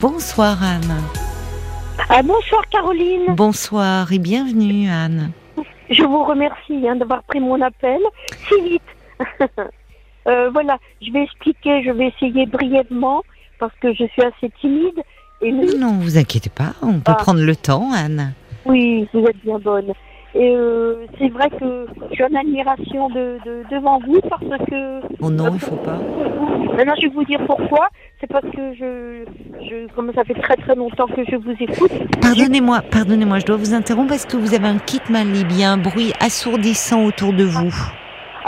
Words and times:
Bonsoir 0.00 0.62
Anne. 0.62 1.02
Ah, 2.08 2.22
bonsoir 2.22 2.62
Caroline. 2.70 3.34
Bonsoir 3.36 4.10
et 4.12 4.18
bienvenue 4.18 4.88
Anne. 4.88 5.32
Je 5.90 6.02
vous 6.04 6.24
remercie 6.24 6.86
hein, 6.88 6.96
d'avoir 6.96 7.22
pris 7.24 7.40
mon 7.40 7.60
appel 7.60 7.98
si 8.48 8.62
vite. 8.62 8.82
Euh, 10.28 10.50
voilà, 10.50 10.76
je 11.00 11.10
vais 11.12 11.22
expliquer, 11.22 11.82
je 11.82 11.90
vais 11.90 12.08
essayer 12.08 12.44
brièvement 12.44 13.22
parce 13.58 13.72
que 13.80 13.88
je 13.94 14.04
suis 14.04 14.22
assez 14.22 14.50
timide. 14.60 15.00
Et 15.40 15.50
Non, 15.50 15.94
vous 15.98 16.18
inquiétez 16.18 16.50
pas, 16.50 16.74
on 16.82 17.00
peut 17.00 17.12
Ah. 17.12 17.14
prendre 17.14 17.40
le 17.40 17.56
temps 17.56 17.90
Anne. 17.94 18.34
Oui, 18.66 19.08
vous 19.14 19.20
êtes 19.24 19.38
bien 19.42 19.58
bonne. 19.58 19.94
Et 20.34 20.54
euh, 20.54 21.06
c'est 21.18 21.28
vrai 21.28 21.50
que 21.50 21.86
je 22.10 22.14
suis 22.14 22.24
en 22.24 22.34
admiration 22.38 23.08
de, 23.08 23.38
de- 23.44 23.62
devant 23.70 23.98
vous 24.06 24.20
parce 24.28 24.64
que. 24.70 25.00
Oh 25.20 25.28
non, 25.30 25.50
il 25.54 25.58
faut 25.58 25.74
pas. 25.76 25.98
Maintenant, 26.76 26.94
je 26.96 27.08
vais 27.08 27.14
vous 27.14 27.24
dire 27.24 27.40
pourquoi. 27.46 27.88
C'est 28.20 28.28
parce 28.28 28.44
que 28.46 28.74
je, 28.74 29.24
je, 29.60 29.92
comme 29.94 30.12
ça 30.14 30.22
fait 30.24 30.34
très 30.34 30.56
très 30.56 30.74
longtemps 30.76 31.06
que 31.06 31.22
je 31.28 31.36
vous 31.36 31.54
écoute. 31.58 31.90
Pardonnez-moi, 32.20 32.80
pardonnez-moi, 32.90 33.38
je 33.40 33.46
dois 33.46 33.56
vous 33.56 33.74
interrompre 33.74 34.10
parce 34.10 34.26
que 34.26 34.36
vous 34.36 34.54
avez 34.54 34.68
un 34.68 34.78
kit 34.78 35.00
mal 35.10 35.26
libre, 35.26 35.50
il 35.52 35.60
y 35.60 35.64
a 35.64 35.72
un 35.72 35.78
bruit 35.78 36.12
assourdissant 36.20 37.04
autour 37.04 37.32
de 37.32 37.44
vous? 37.44 37.72
Ah 37.74 37.92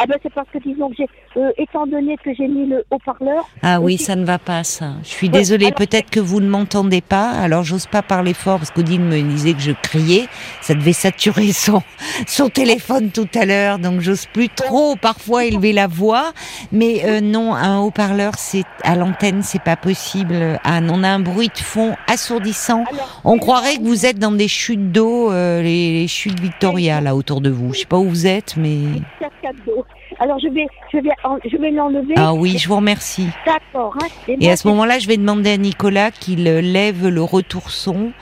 ben 0.07 0.17
c'est 0.23 0.33
parce 0.33 0.49
que 0.53 0.59
disons 0.59 0.89
que 0.91 0.97
j'ai, 0.99 1.09
euh, 1.37 1.51
étant 1.59 1.87
donné 1.87 2.17
que 2.25 2.33
j'ai 2.35 2.49
mis 2.49 2.67
le 2.67 2.85
haut-parleur, 2.91 3.49
Ah 3.63 3.81
oui, 3.81 3.95
Aussi- 3.95 4.05
ça 4.05 4.17
ne 4.17 4.25
va 4.25 4.39
pas 4.39 4.65
ça. 4.65 4.93
Je 5.03 5.09
suis 5.09 5.27
Ouais, 5.29 5.33
désolée, 5.33 5.67
alors- 5.67 5.77
peut-être 5.77 6.11
que 6.11 6.21
vous 6.21 6.41
ne 6.41 6.49
m'entendez 6.49 7.01
pas, 7.01 7.31
alors 7.31 7.63
j'ose 7.65 7.87
pas 7.87 8.03
parler 8.03 8.35
fort 8.35 8.59
parce 8.59 8.71
qu'Odile 8.71 9.01
me 9.01 9.21
disait 9.23 9.55
que 9.55 9.61
je 9.61 9.73
criais, 9.73 10.27
ça 10.61 10.75
devait 10.75 10.93
saturer 10.93 11.53
son, 11.53 11.83
son 12.27 12.49
téléphone 12.49 13.11
tout 13.11 13.29
à 13.35 13.45
l'heure, 13.47 13.79
donc 13.79 14.01
j'ose 14.01 14.27
plus 14.27 14.49
trop 14.49 14.97
parfois 14.97 15.45
élever 15.45 15.73
la 15.73 15.87
voix, 15.87 16.33
mais 16.73 17.03
euh, 17.05 17.21
non, 17.21 17.55
un 17.55 17.79
haut-parleur, 17.81 18.33
c'est 18.37 18.65
à 18.85 18.97
l'antenne, 18.97 19.43
c'est 19.43 19.63
pas 19.63 19.77
possible, 19.77 20.59
Anne. 20.65 20.91
On 20.93 21.03
a 21.05 21.09
un 21.09 21.21
bruit 21.21 21.49
de 21.49 21.59
fond 21.59 21.95
assourdissant. 22.07 22.85
alors 22.93 23.21
On 23.25 23.39
croirait 23.39 23.77
que 23.77 23.83
vous 23.83 24.07
êtes 24.07 24.19
dans 24.19 24.33
des 24.33 24.49
chutes 24.49 24.93
d'eau, 24.93 25.31
euh, 25.31 25.63
les, 25.63 25.93
les 26.01 26.09
chutes 26.09 26.41
Victoria 26.41 27.01
là 27.01 27.15
autour 27.15 27.41
de 27.41 27.51
vous. 27.51 27.73
Je 27.73 27.81
sais 27.81 27.87
pas 27.87 27.99
où 27.99 28.09
vous 28.09 28.27
êtes, 28.27 28.57
mais 28.57 28.79
cascade 29.21 29.57
d'eau. 29.67 29.85
Alors 30.23 30.39
je 30.39 30.47
vais, 30.49 30.67
je 30.93 30.99
vais, 30.99 31.11
je 31.51 31.57
vais 31.57 31.71
l'enlever. 31.73 32.15
ah 32.17 32.33
oui, 32.33 32.57
je 32.57 32.69
vous 32.69 32.77
remercie. 32.77 33.29
D'accord. 33.45 33.97
Hein. 34.01 34.07
Et 34.41 34.49
à 34.51 34.57
ce 34.57 34.69
moment-là, 34.69 35.01
je 35.01 35.09
vais 35.09 35.17
demander 35.17 35.51
à 35.51 35.57
Nicolas 35.57 36.13
qu'il 36.13 36.47
euh, 36.47 36.61
lève 36.61 37.09
le 37.09 37.23
retour 37.23 37.71
son, 37.71 38.13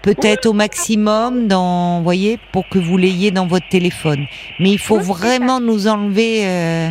peut-être 0.00 0.46
au 0.46 0.54
maximum, 0.54 1.48
dans, 1.48 2.00
voyez, 2.00 2.38
pour 2.52 2.66
que 2.70 2.78
vous 2.78 2.96
l'ayez 2.96 3.30
dans 3.32 3.46
votre 3.46 3.68
téléphone. 3.68 4.24
Mais 4.60 4.70
il 4.70 4.78
faut 4.78 4.96
Oui, 4.96 5.04
vraiment 5.06 5.60
nous 5.60 5.88
enlever 5.88 6.46
euh, 6.46 6.88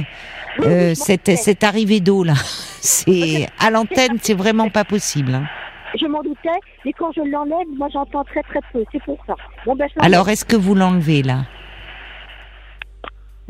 Oui, 0.59 0.65
euh, 0.67 0.93
cette, 0.93 1.63
arrivée 1.63 1.99
d'eau 1.99 2.23
là. 2.23 2.33
C'est 2.83 3.47
à 3.59 3.71
l'antenne, 3.71 4.17
c'est 4.21 4.33
vraiment 4.35 4.69
pas 4.69 4.83
possible. 4.83 5.33
hein. 5.33 5.45
Je 5.99 6.05
m'en 6.05 6.21
doutais, 6.21 6.49
mais 6.85 6.93
quand 6.93 7.11
je 7.15 7.21
l'enlève, 7.21 7.67
moi 7.77 7.87
j'entends 7.91 8.23
très 8.23 8.43
très 8.43 8.59
peu. 8.71 8.83
C'est 8.91 9.03
pour 9.03 9.17
ça. 9.27 9.33
Bon 9.65 9.75
ben. 9.75 9.87
Alors, 9.99 10.29
est-ce 10.29 10.45
que 10.45 10.55
vous 10.55 10.73
l'enlevez 10.75 11.21
là? 11.21 11.39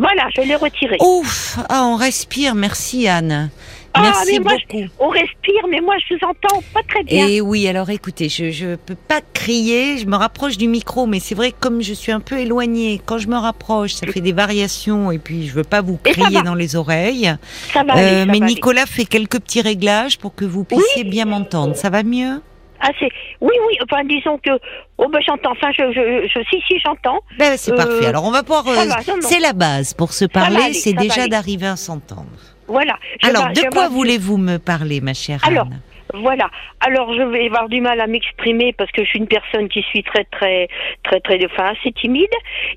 Voilà, 0.02 0.24
je 0.36 0.42
l'ai 0.42 0.56
retiré. 0.56 0.98
Ouf, 1.00 1.58
ah, 1.70 1.84
on 1.86 1.96
respire. 1.96 2.56
Merci 2.56 3.08
Anne. 3.08 3.50
Ah, 3.94 4.04
Merci 4.04 4.34
mais 4.34 4.40
moi, 4.40 4.54
beaucoup. 4.70 4.86
On 5.00 5.10
respire, 5.10 5.68
mais 5.70 5.82
moi 5.82 5.96
je 6.08 6.16
vous 6.16 6.22
entends 6.26 6.64
pas 6.74 6.80
très 6.88 7.04
bien. 7.04 7.28
Et 7.28 7.42
oui, 7.42 7.68
alors 7.68 7.90
écoutez, 7.90 8.30
je 8.30 8.50
je 8.50 8.76
peux 8.76 8.96
pas 8.96 9.20
crier, 9.34 9.98
je 9.98 10.06
me 10.06 10.16
rapproche 10.16 10.56
du 10.58 10.70
micro, 10.70 11.08
mais 11.08 11.20
c'est 11.20 11.36
vrai 11.36 11.52
que 11.52 11.58
comme 11.60 11.82
je 11.82 11.94
suis 11.94 12.14
un 12.14 12.22
peu 12.22 12.38
éloignée, 12.40 13.02
quand 13.06 13.18
je 13.18 13.28
me 13.28 13.36
rapproche, 13.36 13.92
ça 13.96 14.08
fait 14.08 14.22
des 14.22 14.32
variations, 14.32 15.12
et 15.12 15.18
puis 15.20 15.46
je 15.46 15.54
veux 15.54 15.66
pas 15.66 15.82
vous 15.82 15.98
crier 16.02 16.42
dans 16.42 16.56
les 16.56 16.78
oreilles. 16.78 17.36
ça 17.74 17.84
va 17.84 17.96
Euh, 17.96 17.98
aller. 17.98 18.20
ça 18.22 18.26
mais 18.28 18.40
va 18.40 18.46
aller. 18.46 18.54
Nicolas 18.56 18.86
fait 18.86 19.04
quelques 19.04 19.40
petits 19.42 19.62
réglages 19.62 20.18
pour 20.18 20.34
que 20.36 20.46
vous 20.46 20.64
puissiez 20.64 21.04
bien 21.04 21.26
m'entendre. 21.26 21.76
Ça 21.76 21.90
va 21.90 22.04
mieux? 22.04 22.42
Ah 22.82 22.90
c'est, 23.00 23.10
oui 23.42 23.54
oui. 23.68 23.78
Enfin 23.84 24.04
disons 24.06 24.38
que, 24.38 24.52
oh 24.98 25.08
ben 25.10 25.20
j'entends. 25.26 25.52
Enfin 25.52 25.72
je, 25.78 25.84
je, 25.94 26.28
je 26.28 26.40
si 26.50 26.62
si 26.68 26.80
j'entends. 26.84 27.20
Ben, 27.38 27.56
C'est 27.58 27.72
Euh, 27.74 27.78
parfait. 27.78 28.06
Alors 28.08 28.26
on 28.26 28.32
va 28.32 28.44
pouvoir. 28.44 28.68
euh, 28.68 28.74
va, 28.74 28.84
non, 29.08 29.16
non. 29.16 29.22
c'est 29.22 29.40
la 29.40 29.54
base 29.54 29.94
pour 29.94 30.14
se 30.14 30.26
parler, 30.26 30.74
c'est 30.74 30.94
déjà 30.94 31.28
d'arriver 31.28 31.68
à 31.68 31.76
s'entendre. 31.76 32.26
Voilà. 32.68 32.98
Je 33.22 33.30
Alors, 33.30 33.50
de 33.52 33.70
quoi 33.74 33.90
voulez-vous 33.90 34.38
me 34.38 34.58
parler, 34.58 35.02
ma 35.02 35.14
chère 35.14 35.40
Alors, 35.46 35.66
Anne? 35.68 35.82
Voilà. 36.14 36.50
Alors 36.86 37.14
je 37.14 37.22
vais 37.22 37.46
avoir 37.48 37.70
du 37.70 37.80
mal 37.80 38.02
à 38.02 38.08
m'exprimer 38.08 38.74
parce 38.74 38.92
que 38.92 39.02
je 39.04 39.10
suis 39.10 39.20
une 39.20 39.28
personne 39.30 39.70
qui 39.70 39.82
suis 39.84 40.04
très 40.04 40.26
très 40.26 40.68
très 41.04 41.22
très 41.22 41.40
enfin 41.46 41.72
assez 41.74 41.94
timide 41.94 42.28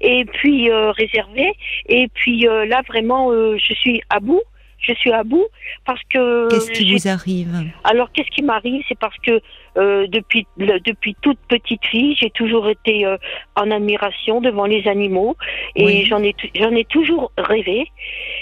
et 0.00 0.24
puis 0.24 0.70
euh, 0.70 0.92
réservée 0.92 1.52
et 1.88 2.06
puis 2.14 2.46
euh, 2.46 2.64
là 2.64 2.82
vraiment 2.86 3.32
euh, 3.32 3.56
je 3.58 3.74
suis 3.74 4.02
à 4.08 4.20
bout. 4.20 4.42
Je 4.86 4.92
suis 4.94 5.12
à 5.12 5.24
bout 5.24 5.46
parce 5.86 6.00
que 6.12 6.48
Qu'est-ce 6.50 6.70
qui 6.72 6.92
vous 6.92 7.08
arrive 7.08 7.54
alors 7.84 8.10
qu'est-ce 8.12 8.30
qui 8.30 8.42
m'arrive? 8.42 8.82
C'est 8.88 8.98
parce 8.98 9.16
que 9.18 9.40
euh, 9.76 10.06
depuis 10.08 10.46
le- 10.56 10.78
depuis 10.80 11.16
toute 11.22 11.38
petite 11.48 11.84
fille, 11.86 12.14
j'ai 12.20 12.30
toujours 12.30 12.68
été 12.68 13.06
euh, 13.06 13.16
en 13.56 13.70
admiration 13.70 14.40
devant 14.40 14.66
les 14.66 14.86
animaux 14.88 15.36
et 15.74 15.84
Oui. 15.86 16.04
j'en 16.06 16.22
ai 16.22 16.34
j'en 16.54 16.72
ai 16.74 16.84
toujours 16.84 17.32
rêvé. 17.38 17.86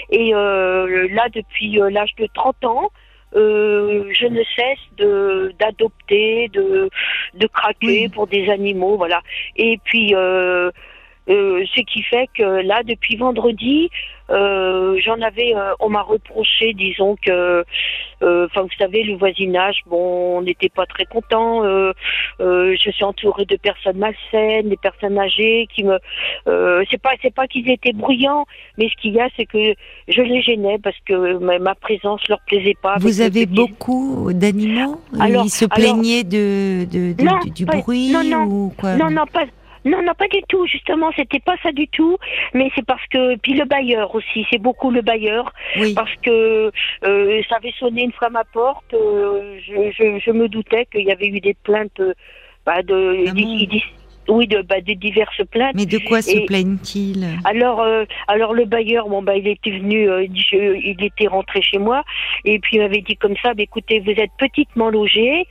Et 0.09 0.33
euh, 0.33 1.07
là 1.11 1.27
depuis 1.33 1.79
l'âge 1.91 2.13
de 2.19 2.27
30 2.33 2.65
ans, 2.65 2.89
je 3.35 4.27
ne 4.27 4.43
cesse 4.55 4.83
de 4.97 5.53
d'adopter, 5.59 6.49
de 6.49 6.89
de 7.35 7.47
craquer 7.47 7.87
Oui. 8.03 8.09
pour 8.09 8.27
des 8.27 8.49
animaux, 8.49 8.97
voilà. 8.97 9.21
Et 9.55 9.79
puis 9.83 10.13
euh, 11.29 11.63
ce 11.73 11.81
qui 11.81 12.01
fait 12.03 12.27
que 12.37 12.43
là 12.43 12.83
depuis 12.83 13.15
vendredi, 13.17 13.89
euh, 14.29 14.97
j'en 15.03 15.19
avais, 15.21 15.53
euh, 15.55 15.73
on 15.79 15.89
m'a 15.89 16.01
reproché, 16.01 16.73
disons 16.73 17.15
que 17.21 17.63
euh, 18.23 18.45
Enfin, 18.45 18.61
vous 18.61 18.69
savez, 18.79 19.03
le 19.03 19.15
voisinage, 19.17 19.79
bon, 19.85 20.37
on 20.37 20.41
n'était 20.43 20.69
pas 20.69 20.85
très 20.85 21.03
content. 21.05 21.65
Euh, 21.65 21.91
euh, 22.39 22.73
je 22.81 22.89
suis 22.89 23.03
entourée 23.03 23.43
de 23.43 23.57
personnes 23.57 23.97
malsaines, 23.97 24.69
des 24.69 24.77
personnes 24.77 25.19
âgées 25.19 25.67
qui 25.75 25.83
me. 25.83 25.97
Euh, 26.47 26.83
c'est 26.89 27.01
pas, 27.01 27.09
c'est 27.21 27.33
pas 27.33 27.47
qu'ils 27.47 27.69
étaient 27.69 27.91
bruyants, 27.91 28.45
mais 28.77 28.87
ce 28.87 28.95
qu'il 29.01 29.13
y 29.13 29.19
a, 29.19 29.27
c'est 29.35 29.45
que 29.45 29.73
je 30.07 30.21
les 30.21 30.41
gênais 30.41 30.77
parce 30.81 30.95
que 31.05 31.37
ma, 31.39 31.59
ma 31.59 31.75
présence 31.75 32.21
leur 32.29 32.39
plaisait 32.47 32.77
pas. 32.81 32.95
Vous 32.99 33.19
avez 33.19 33.45
beaucoup 33.45 34.31
d'animaux? 34.31 35.01
Alors- 35.19 35.43
Ils 35.45 35.49
se 35.49 35.65
alors- 35.65 35.75
plaignaient 35.75 36.23
de, 36.23 36.85
de, 36.85 37.11
de- 37.13 37.23
Non, 37.23 37.39
du- 37.43 37.51
du 37.51 37.65
pas- 37.65 37.77
bruit 37.79 38.09
non, 38.13 38.23
non. 38.23 38.43
ou 38.45 38.73
quoi? 38.77 38.95
Non, 38.95 39.09
non, 39.11 39.25
pas. 39.25 39.43
Non, 39.85 40.01
non, 40.01 40.13
pas 40.13 40.27
du 40.27 40.41
tout. 40.47 40.65
Justement, 40.67 41.11
c'était 41.15 41.39
pas 41.39 41.55
ça 41.61 41.71
du 41.71 41.87
tout. 41.87 42.17
Mais 42.53 42.69
c'est 42.75 42.85
parce 42.85 43.05
que 43.07 43.35
puis 43.37 43.53
le 43.53 43.65
bailleur 43.65 44.13
aussi. 44.15 44.45
C'est 44.49 44.57
beaucoup 44.61 44.91
le 44.91 45.01
bailleur 45.01 45.51
Oui. 45.77 45.93
parce 45.93 46.13
que 46.23 46.71
euh, 47.05 47.41
ça 47.49 47.57
avait 47.57 47.73
sonné 47.79 48.03
une 48.03 48.11
fois 48.13 48.27
à 48.27 48.31
ma 48.31 48.43
porte. 48.45 48.93
euh, 48.93 49.59
je, 49.67 49.91
je, 49.91 50.19
je 50.19 50.31
me 50.31 50.47
doutais 50.47 50.85
qu'il 50.85 51.01
y 51.05 51.11
avait 51.11 51.27
eu 51.27 51.39
des 51.39 51.53
plaintes 51.53 51.99
euh, 51.99 52.13
bah, 52.65 52.81
de, 52.81 53.25
Ah 53.27 53.33
bon 53.33 53.67
oui, 54.27 54.47
de, 54.47 54.61
bah, 54.61 54.81
de 54.81 54.93
diverses 54.93 55.41
plaintes. 55.51 55.75
Mais 55.75 55.85
de 55.85 55.97
quoi 56.07 56.21
se 56.21 56.35
Et- 56.37 56.45
plaignent-ils? 56.45 57.25
Alors, 57.45 57.81
euh, 57.81 58.05
alors 58.27 58.53
le 58.53 58.65
bailleur, 58.65 59.07
bon 59.09 59.21
bah 59.21 59.35
il 59.35 59.47
était 59.47 59.71
venu, 59.71 60.09
euh, 60.09 60.25
je- 60.33 60.75
il 60.75 61.03
était 61.03 61.27
rentré 61.27 61.61
chez 61.61 61.77
moi 61.77 62.03
et 62.45 62.59
puis 62.59 62.77
il 62.77 62.79
m'avait 62.81 63.01
dit 63.01 63.15
comme 63.17 63.35
ça, 63.41 63.53
bah, 63.53 63.63
écoutez, 63.63 63.99
vous 63.99 64.11
êtes 64.11 64.31
petitement 64.37 64.89
logés, 64.89 65.45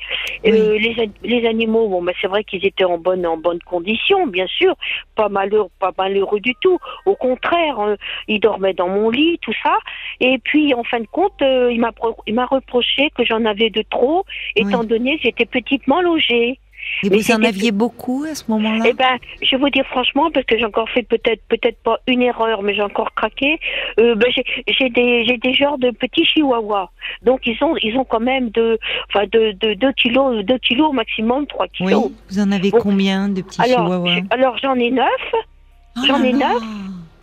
euh, 0.46 0.78
les, 0.78 1.10
les 1.22 1.46
animaux, 1.46 1.88
bon 1.88 2.02
bah 2.02 2.12
c'est 2.20 2.26
vrai 2.28 2.44
qu'ils 2.44 2.64
étaient 2.66 2.84
en 2.84 2.98
bonne 2.98 3.26
en 3.26 3.36
bonne 3.36 3.60
condition, 3.60 4.26
bien 4.26 4.46
sûr, 4.46 4.74
pas 5.16 5.28
malheureux, 5.28 5.70
pas 5.78 5.92
malheureux 5.96 6.40
du 6.40 6.54
tout. 6.60 6.78
Au 7.06 7.14
contraire, 7.14 7.78
euh, 7.80 7.96
ils 8.28 8.40
dormaient 8.40 8.74
dans 8.74 8.88
mon 8.88 9.10
lit, 9.10 9.38
tout 9.42 9.54
ça. 9.62 9.76
Et 10.20 10.38
puis 10.38 10.74
en 10.74 10.84
fin 10.84 11.00
de 11.00 11.06
compte, 11.06 11.40
euh, 11.42 11.70
il 11.72 11.80
m'a 11.80 11.90
il 12.26 12.34
m'a 12.34 12.46
reproché 12.46 13.10
que 13.16 13.24
j'en 13.24 13.44
avais 13.44 13.70
de 13.70 13.82
trop, 13.90 14.24
étant 14.56 14.80
Oui. 14.80 14.86
donné 14.86 15.18
j'étais 15.22 15.46
petitement 15.46 16.00
logée. 16.00 16.58
Et 17.04 17.10
mais 17.10 17.16
vous 17.16 17.30
en 17.32 17.42
aviez 17.42 17.72
beaucoup 17.72 18.24
à 18.30 18.34
ce 18.34 18.44
moment-là? 18.50 18.84
Eh 18.86 18.92
ben, 18.92 19.16
je 19.42 19.50
vais 19.50 19.56
vous 19.56 19.70
dire 19.70 19.84
franchement, 19.86 20.30
parce 20.30 20.46
que 20.46 20.56
j'ai 20.58 20.64
encore 20.64 20.88
fait 20.90 21.02
peut-être 21.02 21.42
peut-être 21.48 21.78
pas 21.82 21.98
une 22.06 22.22
erreur, 22.22 22.62
mais 22.62 22.74
j'ai 22.74 22.82
encore 22.82 23.12
craqué. 23.14 23.58
Euh, 23.98 24.14
ben, 24.14 24.28
j'ai 24.68 24.88
des 24.90 25.24
j'ai 25.26 25.38
des 25.38 25.54
genres 25.54 25.78
de 25.78 25.90
petits 25.90 26.24
chihuahuas. 26.24 26.88
Donc 27.22 27.40
ils 27.46 27.56
ont 27.62 27.74
ils 27.82 27.96
ont 27.96 28.04
quand 28.04 28.20
même 28.20 28.50
de 28.50 28.78
enfin 29.08 29.26
de 29.30 29.52
de 29.52 29.74
2 29.74 29.92
kilos 29.92 30.44
2 30.44 30.58
kilos 30.58 30.90
au 30.90 30.92
maximum 30.92 31.46
3 31.46 31.66
Oui. 31.80 31.86
kilos. 31.88 32.10
Vous 32.30 32.38
en 32.40 32.52
avez 32.52 32.70
Bon. 32.70 32.78
combien 32.80 33.28
de 33.28 33.42
petits 33.42 33.60
Alors 33.62 33.86
chihuahuas? 33.86 34.20
alors 34.30 34.56
j'en 34.62 34.74
ai 34.74 34.90
neuf. 34.90 35.06
Oh 35.96 36.00
j'en 36.06 36.22
ai 36.22 36.32
neuf. 36.32 36.62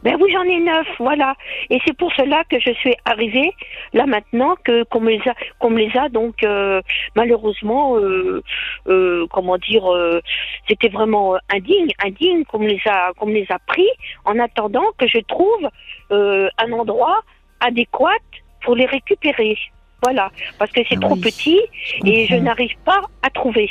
Ben 0.03 0.15
oui, 0.19 0.31
j'en 0.31 0.43
ai 0.43 0.59
neuf, 0.59 0.87
voilà. 0.99 1.35
Et 1.69 1.79
c'est 1.85 1.95
pour 1.97 2.11
cela 2.13 2.43
que 2.49 2.59
je 2.59 2.71
suis 2.71 2.95
arrivée 3.05 3.51
là 3.93 4.05
maintenant 4.05 4.55
que 4.63 4.83
qu'on 4.83 5.01
me 5.01 5.11
les 5.11 5.21
a 5.27 5.33
qu'on 5.59 5.69
me 5.71 5.79
les 5.79 5.97
a 5.97 6.09
donc 6.09 6.43
euh, 6.43 6.81
malheureusement 7.15 7.97
euh, 7.97 8.41
euh, 8.87 9.27
comment 9.31 9.57
dire 9.57 9.91
euh, 9.91 10.21
c'était 10.67 10.89
vraiment 10.89 11.35
euh, 11.35 11.39
indigne 11.53 11.91
indigne 12.03 12.45
qu'on 12.45 12.59
me 12.59 12.69
les 12.69 12.81
a 12.85 13.11
qu'on 13.17 13.25
me 13.25 13.33
les 13.33 13.47
a 13.49 13.59
pris 13.59 13.89
en 14.25 14.39
attendant 14.39 14.85
que 14.97 15.07
je 15.07 15.19
trouve 15.19 15.69
euh, 16.11 16.49
un 16.57 16.71
endroit 16.71 17.21
adéquat 17.59 18.23
pour 18.61 18.75
les 18.75 18.85
récupérer. 18.85 19.57
Voilà, 20.01 20.31
parce 20.57 20.71
que 20.71 20.79
c'est 20.87 20.95
Ah 20.95 21.01
trop 21.01 21.15
oui, 21.15 21.21
petit 21.21 21.59
et 22.05 22.25
je 22.25 22.35
n'arrive 22.35 22.73
pas 22.85 23.01
à 23.21 23.29
trouver. 23.29 23.69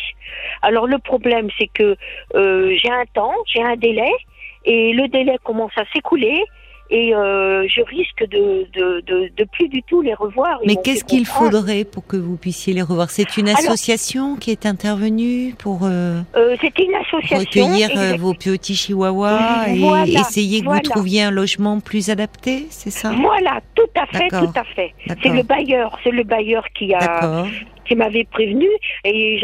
Alors 0.61 0.87
le 0.87 0.99
problème, 0.99 1.49
c'est 1.59 1.69
que 1.69 1.97
euh, 2.35 2.77
j'ai 2.77 2.91
un 2.91 3.07
temps, 3.15 3.33
j'ai 3.47 3.63
un 3.63 3.77
délai, 3.77 4.11
et 4.75 4.93
le 4.93 5.09
délai 5.09 5.37
commence 5.43 5.73
à 5.77 5.85
s'écouler, 5.93 6.39
et 6.91 7.15
euh, 7.15 7.67
je 7.69 7.83
risque 7.83 8.23
de, 8.31 8.67
de, 8.73 9.03
de, 9.11 9.31
de 9.37 9.45
plus 9.53 9.69
du 9.69 9.83
tout 9.83 10.01
les 10.01 10.15
revoir. 10.15 10.59
Mais 10.65 10.77
qu'est-ce 10.83 11.05
qu'il 11.05 11.27
faudrait 11.27 11.85
pour 11.85 12.07
que 12.07 12.17
vous 12.17 12.37
puissiez 12.39 12.73
les 12.73 12.81
revoir? 12.81 13.11
C'est 13.11 13.37
une 13.37 13.49
Alors- 13.49 13.59
association 13.61 14.37
qui 14.37 14.51
est 14.53 14.65
intervenue 14.65 15.55
pour 15.59 15.81
euh, 15.85 16.21
Euh, 16.35 16.57
C'était 16.63 16.85
une 16.85 16.95
association. 16.95 17.39
recueillir 17.41 17.91
exact- 17.91 18.19
vos 18.19 18.33
petits 18.33 18.75
chihuahuas 18.75 19.69
et 19.69 19.79
Voilà, 19.81 20.21
essayer 20.21 20.61
que 20.61 20.65
voilà. 20.65 20.81
vous 20.83 20.91
trouviez 20.91 21.23
un 21.25 21.31
logement 21.31 21.79
plus 21.81 22.09
adapté, 22.09 22.67
c'est 22.71 22.91
ça? 23.01 23.11
Voilà, 23.13 23.61
tout 23.75 23.91
à 23.95 24.07
fait, 24.07 24.29
tout 24.29 24.53
à 24.55 24.65
fait. 24.65 24.95
C'est 25.23 25.29
le 25.29 25.43
bailleur, 25.43 25.99
c'est 26.03 26.11
le 26.11 26.25
bailleur 26.25 26.65
qui 26.75 26.95
a 26.95 26.99
D'accord. 27.01 27.47
Qui 27.89 27.97
m'avait 27.97 28.25
prévenu 28.25 28.69
et 29.05 29.41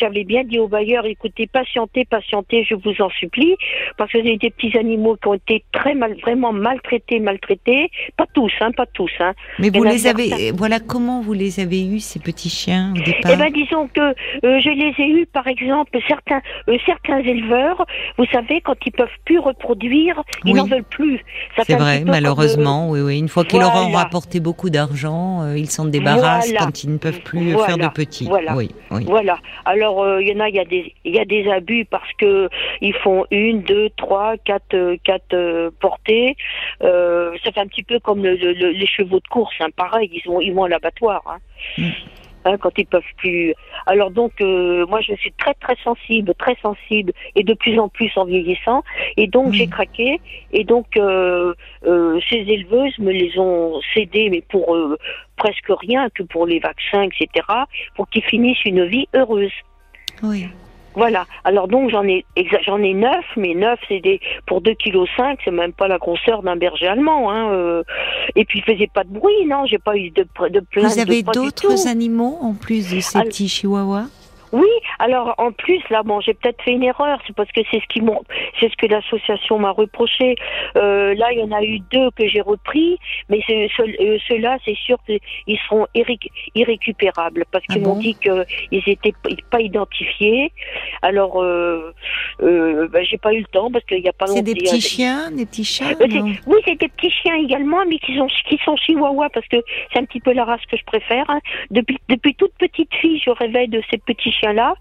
j'avais 0.00 0.24
bien 0.24 0.44
dit 0.44 0.58
au 0.58 0.68
bailleur 0.68 1.04
écoutez 1.06 1.46
patientez 1.46 2.04
patientez 2.04 2.64
je 2.68 2.74
vous 2.74 2.94
en 3.00 3.10
supplie 3.10 3.54
parce 3.98 4.10
que 4.10 4.22
j'ai 4.24 4.36
des 4.38 4.50
petits 4.50 4.76
animaux 4.78 5.16
qui 5.20 5.28
ont 5.28 5.34
été 5.34 5.62
très 5.72 5.94
mal 5.94 6.16
vraiment 6.22 6.52
maltraités 6.52 7.20
maltraités 7.20 7.90
pas 8.16 8.26
tous 8.34 8.52
hein 8.60 8.70
pas 8.72 8.86
tous 8.86 9.10
hein 9.20 9.32
Mais 9.58 9.70
vous 9.70 9.84
les 9.84 10.06
avez, 10.06 10.28
certains. 10.28 10.56
voilà 10.56 10.80
comment 10.80 11.20
vous 11.20 11.34
les 11.34 11.60
avez 11.60 11.84
eus 11.86 12.00
ces 12.00 12.18
petits 12.18 12.48
chiens 12.50 12.92
au 12.96 13.00
Eh 13.00 13.02
départ 13.02 13.36
ben 13.36 13.52
disons 13.52 13.88
que 13.88 14.00
euh, 14.00 14.60
je 14.60 14.70
les 14.70 14.94
ai 15.04 15.08
eus 15.20 15.26
par 15.26 15.46
exemple 15.46 15.98
certains 16.08 16.40
euh, 16.68 16.78
certains 16.86 17.18
éleveurs 17.20 17.84
vous 18.16 18.26
savez 18.32 18.60
quand 18.62 18.76
ils 18.86 18.92
peuvent 18.92 19.08
plus 19.24 19.38
reproduire 19.38 20.22
ils 20.44 20.52
Oui. 20.52 20.58
n'en 20.58 20.66
veulent 20.66 20.82
plus 20.84 21.20
C'est 21.66 21.74
vrai, 21.74 22.00
euh, 22.00 22.04
malheureusement, 22.06 22.90
oui, 22.90 23.00
oui. 23.00 23.18
Une 23.18 23.28
fois 23.28 23.44
qu'ils 23.44 23.60
leur 23.60 23.74
ont 23.74 23.90
rapporté 23.92 24.40
beaucoup 24.40 24.70
d'argent, 24.70 25.42
euh, 25.42 25.58
ils 25.58 25.70
s'en 25.70 25.84
débarrassent 25.84 26.46
Voilà. 26.50 26.60
quand 26.66 26.84
ils 26.84 26.90
ne 26.92 26.98
peuvent 26.98 27.20
plus 27.22 27.52
Voilà. 27.52 27.66
faire 27.66 27.78
de 27.88 27.94
petits. 27.94 28.26
Voilà. 28.26 28.54
Oui, 28.56 28.70
oui. 28.90 29.04
Voilà. 29.06 29.38
Alors 29.64 30.02
euh, 30.02 30.22
il 30.22 30.28
y 30.28 30.32
en 30.36 30.40
a, 30.40 30.48
il 30.48 30.54
y 30.54 30.60
a 30.60 30.64
des, 30.64 30.94
il 31.04 31.14
y 31.14 31.18
a 31.18 31.24
des 31.24 31.48
abus 31.50 31.84
parce 31.84 32.10
que 32.18 32.48
ils 32.80 32.94
font 32.94 33.24
une, 33.30 33.62
deux, 33.62 33.90
trois, 33.96 34.36
quatre, 34.44 34.74
euh, 34.74 34.96
quatre 35.04 35.34
euh, 35.34 35.70
portées. 35.80 36.36
Euh, 36.82 37.32
ça 37.44 37.52
fait 37.52 37.60
un 37.60 37.66
petit 37.66 37.82
peu 37.82 37.98
comme 38.00 38.22
le- 38.22 38.36
le- 38.36 38.52
le- 38.52 38.70
les 38.70 38.86
chevaux 38.86 39.20
de 39.20 39.28
course, 39.28 39.54
hein, 39.60 39.68
pareil. 39.76 40.10
Ils 40.12 40.28
vont, 40.28 40.40
ils 40.40 40.52
vont 40.52 40.64
à 40.64 40.68
l'abattoir. 40.68 41.22
Hein. 41.26 41.38
Mm. 41.78 41.90
Hein, 42.44 42.56
quand 42.58 42.72
ils 42.76 42.86
peuvent 42.86 43.02
plus. 43.18 43.54
Alors 43.86 44.10
donc, 44.10 44.32
euh, 44.40 44.84
moi, 44.86 45.00
je 45.00 45.14
suis 45.14 45.32
très 45.32 45.54
très 45.54 45.76
sensible, 45.84 46.34
très 46.34 46.56
sensible, 46.60 47.12
et 47.36 47.44
de 47.44 47.54
plus 47.54 47.78
en 47.78 47.88
plus 47.88 48.10
en 48.16 48.24
vieillissant. 48.24 48.82
Et 49.16 49.28
donc, 49.28 49.52
j'ai 49.52 49.68
craqué. 49.68 50.20
Et 50.52 50.64
donc, 50.64 50.86
euh, 50.96 51.54
euh, 51.86 52.20
ces 52.28 52.38
éleveuses 52.38 52.98
me 52.98 53.12
les 53.12 53.38
ont 53.38 53.80
cédées, 53.94 54.28
mais 54.30 54.40
pour 54.40 54.74
euh, 54.74 54.98
presque 55.36 55.70
rien, 55.80 56.08
que 56.10 56.24
pour 56.24 56.46
les 56.46 56.58
vaccins, 56.58 57.02
etc., 57.02 57.46
pour 57.94 58.08
qu'ils 58.08 58.24
finissent 58.24 58.64
une 58.64 58.84
vie 58.86 59.06
heureuse. 59.14 59.52
oui. 60.22 60.46
Voilà. 60.94 61.26
Alors 61.44 61.68
donc 61.68 61.90
j'en 61.90 62.04
ai 62.06 62.24
j'en 62.64 62.78
ai 62.82 62.94
neuf, 62.94 63.24
mais 63.36 63.54
neuf 63.54 63.78
c'est 63.88 64.00
des 64.00 64.20
pour 64.46 64.60
2 64.60 64.74
kg 64.74 65.04
cinq, 65.16 65.38
c'est 65.44 65.50
même 65.50 65.72
pas 65.72 65.88
la 65.88 65.98
grosseur 65.98 66.42
d'un 66.42 66.56
berger 66.56 66.86
allemand. 66.86 67.30
Hein, 67.30 67.50
euh. 67.52 67.82
Et 68.36 68.44
puis 68.44 68.58
il 68.60 68.62
faisait 68.74 68.90
pas 68.92 69.04
de 69.04 69.10
bruit, 69.12 69.46
non, 69.46 69.64
j'ai 69.66 69.78
pas 69.78 69.96
eu 69.96 70.10
de 70.10 70.22
de 70.48 70.60
plainte. 70.60 70.92
Vous 70.92 70.98
avez 70.98 71.22
d'autres 71.22 71.86
animaux 71.88 72.38
en 72.42 72.54
plus 72.54 72.94
de 72.94 73.00
ces 73.00 73.18
Alors- 73.18 73.28
petits 73.28 73.48
chihuahuas? 73.48 74.06
Oui, 74.52 74.68
alors 74.98 75.34
en 75.38 75.50
plus 75.50 75.80
là, 75.88 76.02
bon, 76.02 76.20
j'ai 76.20 76.34
peut-être 76.34 76.60
fait 76.62 76.72
une 76.72 76.82
erreur, 76.82 77.18
c'est 77.26 77.34
parce 77.34 77.50
que 77.52 77.62
c'est 77.70 77.80
ce 77.80 77.86
qui 77.88 78.02
m'ont, 78.02 78.20
c'est 78.62 78.70
ce 78.70 78.76
que 78.76 78.86
l'association 78.86 79.58
m'a 79.58 79.72
reproché. 79.72 80.36
Euh, 80.76 81.14
là, 81.14 81.32
il 81.32 81.40
y 81.40 81.42
en 81.42 81.50
a 81.50 81.62
eu 81.64 81.80
deux 81.90 82.10
que 82.12 82.28
j'ai 82.28 82.40
repris, 82.40 82.96
mais 83.28 83.40
euh, 83.50 83.66
ceux-là, 84.28 84.58
c'est 84.64 84.76
sûr 84.76 84.96
qu'ils 85.04 85.58
seront 85.66 85.86
irré- 85.96 86.18
irrécupérables 86.54 87.44
parce 87.50 87.64
Ah 87.68 87.72
qu'ils 87.74 87.82
bon 87.82 87.94
m'ont 87.94 88.00
dit 88.00 88.16
qu'ils 88.22 88.82
étaient 88.86 89.12
p- 89.22 89.36
pas 89.50 89.60
identifiés. 89.60 90.52
Alors, 91.02 91.42
euh, 91.42 91.92
euh, 92.42 92.88
ben, 92.88 93.04
j'ai 93.04 93.18
pas 93.18 93.32
eu 93.34 93.40
le 93.40 93.46
temps 93.46 93.70
parce 93.70 93.84
qu'il 93.84 93.98
y 94.00 94.08
a 94.08 94.12
pas 94.12 94.26
longtemps. 94.26 94.36
C'est 94.46 94.54
des 94.54 94.60
petits 94.60 94.80
chiens, 94.80 95.30
des 95.30 95.46
petits 95.46 95.64
chats 95.64 95.84
oui, 96.46 96.56
c'est 96.64 96.78
des 96.78 96.88
petits 96.88 97.10
chiens 97.10 97.34
également, 97.36 97.84
mais 97.88 97.98
qui 97.98 98.16
sont, 98.16 98.28
qui 98.48 98.58
sont 98.64 98.76
chihuahuas 98.76 99.28
parce 99.30 99.46
que 99.48 99.56
c'est 99.92 99.98
un 99.98 100.04
petit 100.04 100.20
peu 100.20 100.32
la 100.32 100.44
race 100.44 100.64
que 100.70 100.76
je 100.76 100.84
préfère. 100.84 101.24
hein. 101.28 101.40
Depuis, 101.70 101.98
depuis 102.08 102.34
toute 102.34 102.52
petite 102.58 102.94
fille, 102.94 103.20
je 103.24 103.30
rêvais 103.30 103.66
de 103.66 103.82
ces 103.90 103.98
petits 103.98 104.30
chiens-là. 104.32 104.74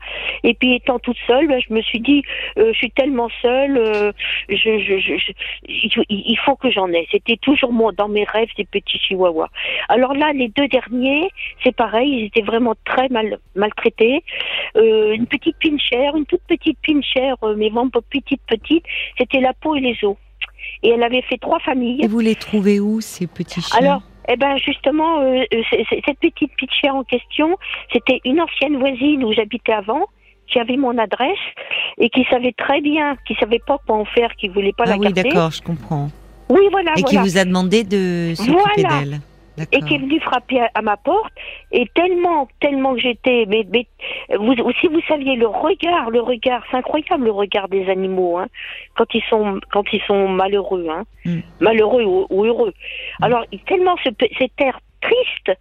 Et 0.44 0.54
puis 0.54 0.75
étant 0.75 1.00
toute 1.00 1.18
seule, 1.27 1.48
ben, 1.48 1.60
je 1.68 1.74
me 1.74 1.81
suis 1.81 2.00
dit, 2.00 2.22
je 2.56 2.72
suis 2.74 2.92
tellement 2.92 3.30
seule, 3.42 3.70
euh, 3.77 4.12
je, 4.50 4.56
je, 4.56 5.00
je, 5.00 5.18
je- 5.18 6.01
il, 6.09 6.38
faut 6.45 6.56
que 6.56 6.69
j'en 6.71 6.88
ai. 6.89 7.07
C'était 7.12 7.38
toujours 7.38 7.71
dans 7.94 8.07
mes 8.07 8.23
rêves 8.23 8.50
ces 8.56 8.65
petits 8.65 9.00
chihuahuas. 9.00 9.50
Alors 9.89 10.13
là, 10.13 10.33
les 10.33 10.50
deux 10.50 10.68
derniers, 10.68 11.29
c'est 11.63 11.75
pareil, 11.75 12.09
ils 12.12 12.25
étaient 12.25 12.41
vraiment 12.41 12.75
très 12.85 13.09
mal 13.09 13.39
maltraités. 13.56 14.23
Euh, 14.75 15.13
une 15.13 15.27
petite 15.27 15.57
pinchère, 15.62 16.15
une 16.15 16.25
toute 16.25 16.41
petite 16.47 16.77
pinchère, 16.85 17.35
euh, 17.44 17.56
mais 17.57 17.69
vraiment 17.69 17.89
petite 18.09 18.41
petite, 18.47 18.85
c'était 19.18 19.39
la 19.39 19.53
peau 19.53 19.75
et 19.75 19.79
les 19.79 19.97
os. 20.03 20.15
Et 20.83 20.89
elle 20.89 21.03
avait 21.03 21.21
fait 21.24 21.38
trois 21.38 21.59
familles. 21.59 22.03
Et 22.03 22.07
vous 22.07 22.19
les 22.19 22.35
trouvez 22.35 22.79
où 22.79 23.01
ces 23.01 23.27
petits 23.27 23.62
chiens? 23.62 23.79
Alors, 23.79 24.01
eh 24.27 24.35
ben 24.35 24.57
justement, 24.57 25.21
euh, 25.21 25.44
cette 26.06 26.19
petite 26.19 26.56
pitchère 26.56 26.95
en 26.95 27.03
question, 27.03 27.57
c'était 27.91 28.21
une 28.25 28.39
ancienne 28.39 28.77
voisine 28.77 29.24
où 29.24 29.33
j'habitais 29.33 29.74
avant, 29.74 30.06
qui 30.51 30.59
avait 30.59 30.77
mon 30.77 30.98
adresse 30.98 31.38
et 31.98 32.09
qui 32.09 32.24
savait 32.30 32.51
très 32.53 32.81
bien, 32.81 33.15
qui 33.27 33.36
savait 33.36 33.59
pas 33.65 33.77
quoi 33.86 33.95
en 33.98 34.06
faire, 34.06 34.36
qui 34.36 34.48
voulait 34.50 34.74
pas 34.74 34.83
Ah 34.86 34.92
la 34.92 34.98
oui, 34.98 35.06
garder. 35.12 35.24
d'accord, 35.24 35.51
je 35.51 35.62
comprends. 35.62 36.09
Oui, 36.50 36.62
voilà, 36.71 36.92
Et 36.98 37.03
qui 37.03 37.18
vous 37.18 37.38
a 37.38 37.45
demandé 37.45 37.83
de 37.83 38.33
s'occuper 38.36 38.83
Voilà. 38.83 39.00
d'elle. 39.00 39.19
Et 39.74 39.80
qui 39.81 39.94
est 39.95 40.00
venu 40.00 40.19
frapper 40.21 40.59
à, 40.59 40.71
à 40.74 40.81
ma 40.81 40.98
porte. 40.98 41.31
Et 41.71 41.86
tellement, 41.94 42.48
tellement 42.59 42.95
que 42.95 43.01
j'étais, 43.01 43.45
mais, 43.48 43.65
mais 43.71 43.86
vous, 44.38 44.56
si 44.80 44.88
vous 44.88 45.01
saviez 45.07 45.36
le 45.36 45.45
regard, 45.48 46.09
le 46.09 46.19
regard, 46.19 46.63
c'est 46.71 46.77
incroyable 46.77 47.25
le 47.25 47.31
regard 47.31 47.68
des 47.69 47.88
animaux, 47.89 48.38
hein, 48.39 48.48
quand 48.98 49.13
ils 49.13 49.21
sont, 49.30 49.59
quand 49.71 49.83
ils 49.94 50.01
sont 50.07 50.27
malheureux, 50.30 50.88
hein, 50.89 51.03
Mm. 51.25 51.39
malheureux 51.59 52.03
ou, 52.03 52.25
ou 52.31 52.44
heureux. 52.45 52.74
Alors, 53.21 53.44
il- 53.51 53.59
tellement 53.59 53.95
ce, 54.03 54.09
cet 54.39 54.59
air 54.59 54.80
triste. 55.01 55.57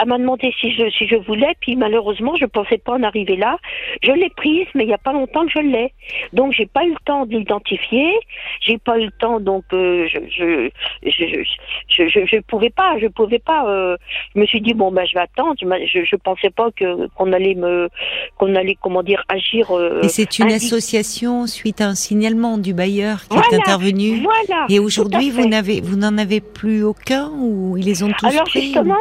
Elle 0.00 0.08
m'a 0.08 0.18
demandé 0.18 0.52
si 0.60 0.72
je, 0.72 0.88
si 0.90 1.06
je 1.08 1.16
voulais, 1.16 1.54
puis 1.60 1.76
malheureusement, 1.76 2.34
je 2.36 2.46
pensais 2.46 2.78
pas 2.78 2.92
en 2.94 3.02
arriver 3.02 3.36
là. 3.36 3.58
Je 4.02 4.12
l'ai 4.12 4.30
prise, 4.30 4.66
mais 4.74 4.84
il 4.84 4.90
y 4.90 4.94
a 4.94 4.98
pas 4.98 5.12
longtemps 5.12 5.44
que 5.46 5.52
je 5.52 5.58
l'ai. 5.60 5.92
Donc, 6.32 6.52
j'ai 6.52 6.66
pas 6.66 6.84
eu 6.84 6.90
le 6.90 6.96
temps 7.04 7.26
de 7.26 7.36
l'identifier. 7.36 8.12
J'ai 8.60 8.78
pas 8.78 8.98
eu 8.98 9.06
le 9.06 9.10
temps, 9.12 9.40
donc 9.40 9.64
euh, 9.72 10.06
je, 10.12 10.18
je, 10.30 10.68
je, 11.02 11.24
je, 11.26 11.42
je, 11.88 12.08
je, 12.08 12.20
je 12.26 12.38
pouvais 12.40 12.70
pas, 12.70 12.98
je 13.00 13.06
pouvais 13.08 13.38
pas. 13.38 13.66
euh, 13.68 13.96
je 14.34 14.40
me 14.40 14.46
suis 14.46 14.60
dit 14.60 14.74
bon 14.74 14.92
ben 14.92 15.04
je 15.06 15.14
vais 15.14 15.20
attendre. 15.20 15.54
Je, 15.60 16.04
je, 16.04 16.16
pensais 16.16 16.50
pas 16.50 16.70
que 16.72 17.06
qu'on 17.14 17.32
allait 17.32 17.54
me, 17.54 17.88
qu'on 18.36 18.54
allait 18.54 18.76
comment 18.80 19.02
dire 19.02 19.24
agir. 19.28 19.70
euh, 19.76 20.00
Et 20.02 20.08
c'est 20.08 20.38
une 20.38 20.52
association 20.52 21.46
suite 21.46 21.80
à 21.80 21.86
un 21.88 21.94
signalement 21.94 22.58
du 22.58 22.74
bailleur 22.74 23.20
qui 23.28 23.36
est 23.38 23.56
intervenu. 23.56 24.22
Voilà. 24.22 24.66
Et 24.68 24.78
aujourd'hui, 24.78 25.30
vous 25.30 25.46
n'avez, 25.46 25.80
vous 25.80 25.96
n'en 25.96 26.18
avez 26.18 26.40
plus 26.40 26.82
aucun 26.84 27.30
ou 27.40 27.76
ils 27.76 27.84
les 27.84 28.02
ont 28.02 28.12
tous 28.18 28.26
Alors 28.26 28.44
pris 28.44 28.62
justement. 28.62 28.94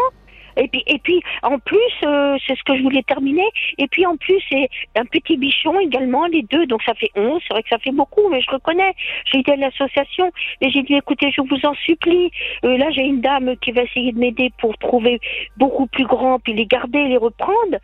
Et 0.57 0.67
puis, 0.67 0.83
et 0.87 0.99
puis, 0.99 1.21
en 1.43 1.59
plus, 1.59 1.77
euh, 2.03 2.37
c'est 2.45 2.57
ce 2.57 2.63
que 2.63 2.75
je 2.77 2.81
voulais 2.83 3.03
terminer. 3.03 3.47
Et 3.77 3.87
puis, 3.87 4.05
en 4.05 4.17
plus, 4.17 4.39
c'est 4.49 4.69
un 4.95 5.05
petit 5.05 5.37
bichon 5.37 5.79
également, 5.79 6.25
les 6.27 6.41
deux. 6.43 6.65
Donc, 6.65 6.81
ça 6.83 6.93
fait 6.95 7.11
11. 7.15 7.41
C'est 7.47 7.53
vrai 7.53 7.63
que 7.63 7.69
ça 7.69 7.77
fait 7.79 7.91
beaucoup, 7.91 8.27
mais 8.29 8.41
je 8.41 8.49
reconnais. 8.51 8.93
J'ai 9.31 9.39
été 9.39 9.53
à 9.53 9.55
l'association, 9.55 10.31
mais 10.61 10.69
j'ai 10.71 10.83
dit, 10.83 10.95
écoutez, 10.95 11.31
je 11.31 11.41
vous 11.41 11.65
en 11.65 11.73
supplie. 11.75 12.31
Euh, 12.65 12.77
là, 12.77 12.89
j'ai 12.91 13.03
une 13.03 13.21
dame 13.21 13.55
qui 13.61 13.71
va 13.71 13.83
essayer 13.83 14.11
de 14.11 14.19
m'aider 14.19 14.51
pour 14.59 14.77
trouver 14.77 15.19
beaucoup 15.57 15.87
plus 15.87 16.05
grand, 16.05 16.39
puis 16.39 16.53
les 16.53 16.65
garder, 16.65 17.03
les 17.07 17.17
reprendre. 17.17 17.77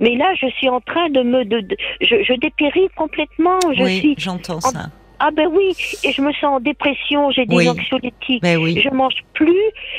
Mais 0.00 0.16
là, 0.16 0.32
je 0.34 0.46
suis 0.56 0.68
en 0.68 0.80
train 0.80 1.10
de 1.10 1.22
me, 1.22 1.44
de, 1.44 1.60
de- 1.60 1.76
je, 2.00 2.22
je 2.22 2.32
dépéris 2.34 2.88
complètement. 2.96 3.58
Je 3.74 3.82
oui, 3.82 4.14
j'entends 4.18 4.60
ça. 4.60 4.86
Ah 5.20 5.30
ben 5.32 5.48
oui, 5.52 5.74
et 6.04 6.12
je 6.12 6.20
me 6.22 6.32
sens 6.32 6.44
en 6.56 6.60
dépression. 6.60 7.30
J'ai 7.30 7.46
des 7.46 7.54
Oui. 7.56 7.68
anxiolytiques 7.68 8.42
Ben 8.42 8.58
oui. 8.58 8.80
je 8.82 8.88
mange 8.90 9.14
plus 9.34 9.54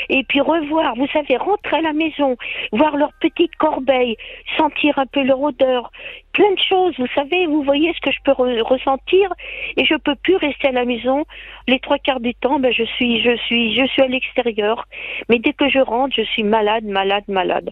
et 0.10 0.24
puis 0.24 0.42
revoir, 0.42 0.96
vous 0.96 1.08
savez, 1.14 1.38
rentrer 1.38 1.78
à 1.78 1.82
la 1.82 1.94
maison, 1.94 2.36
voir 2.72 2.98
leur 2.98 3.12
petite 3.22 3.56
corbeille, 3.58 4.18
sentir 4.58 4.98
un 5.00 5.06
peu 5.06 5.22
leur 5.24 5.42
odeur, 5.42 5.92
plein 6.34 6.52
de 6.54 6.60
choses, 6.60 6.94
vous 6.98 7.08
savez, 7.14 7.46
vous 7.48 7.62
voyez 7.64 7.94
ce 7.94 8.00
que 8.02 8.12
je 8.12 8.18
peux 8.24 8.32
re- 8.32 8.62
ressentir 8.62 9.34
et 9.78 9.86
je 9.86 9.96
peux 9.96 10.16
plus 10.16 10.36
rester 10.38 10.70
à 10.70 10.72
la 10.72 10.86
maison 10.86 11.26
les 11.68 11.80
trois 11.80 11.98
quarts 11.98 12.20
du 12.22 12.34
temps, 12.36 12.60
ben 12.60 12.72
je 12.74 12.84
suis 12.84 13.22
je 13.22 13.36
suis 13.46 13.76
je 13.78 13.86
suis 13.88 14.02
à 14.02 14.08
l'extérieur, 14.08 14.88
mais 15.30 15.40
dès 15.40 15.54
que 15.54 15.70
je 15.70 15.80
rentre, 15.80 16.16
je 16.18 16.24
suis 16.24 16.44
malade, 16.44 16.84
malade, 16.86 17.24
malade. 17.28 17.70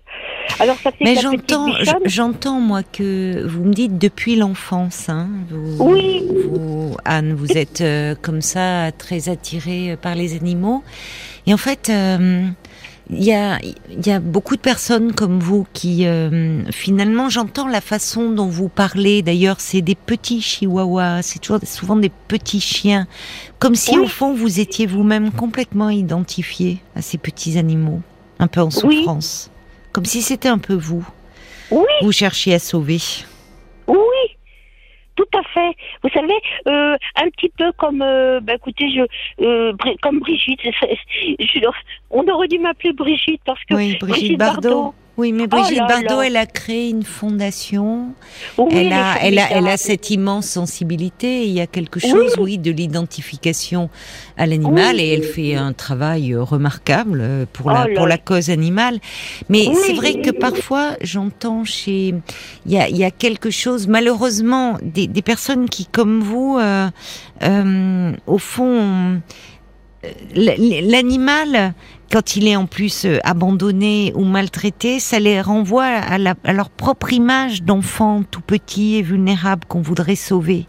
Alors 0.59 0.75
ça 0.77 0.91
fait 0.91 1.03
Mais 1.05 1.15
j'entends, 1.15 1.67
j'entends 2.05 2.59
moi 2.59 2.81
que 2.83 3.45
vous 3.47 3.63
me 3.65 3.73
dites 3.73 3.97
depuis 3.97 4.35
l'enfance. 4.35 5.09
Hein, 5.09 5.27
vous, 5.49 5.91
Oui. 5.93 6.21
vous, 6.49 6.95
Anne, 7.05 7.33
vous 7.39 7.57
êtes 7.57 7.81
euh, 7.81 8.15
comme 8.21 8.41
ça 8.41 8.91
très 8.97 9.29
attirée 9.29 9.97
par 10.01 10.15
les 10.15 10.35
animaux. 10.35 10.83
Et 11.47 11.53
en 11.53 11.57
fait, 11.57 11.89
euh, 11.89 12.45
il 13.09 13.23
y 13.23 13.33
a, 13.33 13.57
il 13.63 14.05
y 14.05 14.11
a 14.11 14.19
beaucoup 14.19 14.55
de 14.55 14.61
personnes 14.61 15.13
comme 15.13 15.39
vous 15.39 15.65
qui, 15.73 16.05
euh, 16.05 16.61
finalement, 16.71 17.29
j'entends 17.29 17.67
la 17.67 17.81
façon 17.81 18.29
dont 18.31 18.47
vous 18.47 18.69
parlez. 18.69 19.21
D'ailleurs, 19.23 19.55
c'est 19.59 19.81
des 19.81 19.95
petits 19.95 20.41
chihuahuas, 20.41 21.21
c'est 21.23 21.39
toujours 21.39 21.59
souvent 21.63 21.95
des 21.95 22.11
petits 22.27 22.61
chiens, 22.61 23.07
comme 23.57 23.75
si 23.75 23.97
Oui. 23.97 24.05
au 24.05 24.07
fond 24.07 24.33
vous 24.35 24.59
étiez 24.59 24.85
vous-même 24.85 25.31
complètement 25.31 25.89
identifié 25.89 26.77
à 26.95 27.01
ces 27.01 27.17
petits 27.17 27.57
animaux, 27.57 28.01
un 28.37 28.47
peu 28.47 28.61
en 28.61 28.69
Oui. 28.83 28.97
souffrance, 28.97 29.49
comme 29.91 30.05
si 30.05 30.21
c'était 30.21 30.49
un 30.49 30.59
peu 30.59 30.75
vous. 30.75 31.07
Oui. 31.71 31.85
Vous 32.01 32.11
cherchiez 32.11 32.53
à 32.55 32.59
sauver. 32.59 32.99
Fait. 35.53 35.75
Vous 36.03 36.09
savez, 36.09 36.33
euh, 36.67 36.95
un 37.15 37.29
petit 37.29 37.51
peu 37.57 37.71
comme, 37.73 38.01
euh, 38.01 38.39
bah, 38.39 38.53
écoutez, 38.55 38.89
je, 38.89 39.01
euh, 39.43 39.73
comme 40.01 40.19
Brigitte. 40.19 40.61
Je- 41.39 41.59
on 42.11 42.27
aurait 42.27 42.47
dû 42.47 42.59
m'appeler 42.59 42.93
Brigitte 42.93 43.41
parce 43.45 43.63
que 43.65 43.73
Oui, 43.75 43.97
Brigitte, 43.99 44.37
Bardot. 44.37 44.93
Oui, 45.19 45.33
mais 45.33 45.47
Brigitte 45.47 45.79
là 45.79 45.87
Bardot, 45.87 46.21
là. 46.21 46.27
elle 46.27 46.37
a 46.37 46.45
créé 46.45 46.89
une 46.89 47.03
fondation. 47.03 48.13
oui, 48.57 48.67
elle, 48.71 48.93
a, 48.93 49.17
elle, 49.21 49.37
a, 49.37 49.51
elle 49.51 49.67
a 49.67 49.75
cette 49.75 50.09
immense 50.11 50.45
sensibilité. 50.47 51.45
Il 51.45 51.51
y 51.51 51.59
a 51.59 51.67
quelque 51.67 51.99
chose, 51.99 52.35
oui, 52.39 52.57
de 52.57 52.71
l'identification 52.71 53.89
à 54.37 54.45
l'animal 54.45 54.95
Oui. 54.95 55.01
et 55.01 55.13
elle 55.13 55.23
fait 55.23 55.55
un 55.55 55.73
travail 55.73 56.33
euh, 56.33 56.41
remarquable 56.41 57.19
euh, 57.21 57.45
pour 57.51 57.69
la, 57.69 57.85
Oh 57.89 57.93
pour 57.95 58.07
la 58.07 58.17
cause 58.17 58.49
animale. 58.49 58.99
Mais 59.49 59.65
c'est 59.85 59.93
vrai 59.93 60.21
que 60.21 60.31
parfois, 60.31 60.91
j'entends 61.01 61.65
chez, 61.65 62.13
il 62.65 62.71
y 62.71 62.77
a, 62.77 62.89
y 62.89 63.03
a 63.03 63.11
quelque 63.11 63.49
chose, 63.49 63.87
malheureusement, 63.87 64.77
des, 64.81 65.07
des 65.07 65.21
personnes 65.21 65.67
qui, 65.67 65.85
comme 65.85 66.21
vous, 66.21 66.57
euh, 66.59 66.89
euh, 67.43 68.13
au 68.25 68.37
fond, 68.37 69.21
l'animal, 70.33 71.73
quand 72.11 72.35
il 72.35 72.47
est 72.47 72.55
en 72.55 72.65
plus 72.65 73.05
euh, 73.05 73.17
abandonné 73.23 74.11
ou 74.15 74.23
maltraité, 74.23 74.99
ça 74.99 75.19
les 75.19 75.41
renvoie 75.41 75.85
à, 75.85 76.17
la- 76.17 76.35
à 76.43 76.53
leur 76.53 76.69
propre 76.69 77.13
image 77.13 77.63
d'enfant 77.63 78.23
tout 78.29 78.41
petit 78.41 78.95
et 78.95 79.01
vulnérable 79.01 79.65
qu'on 79.67 79.81
voudrait 79.81 80.15
sauver. 80.15 80.65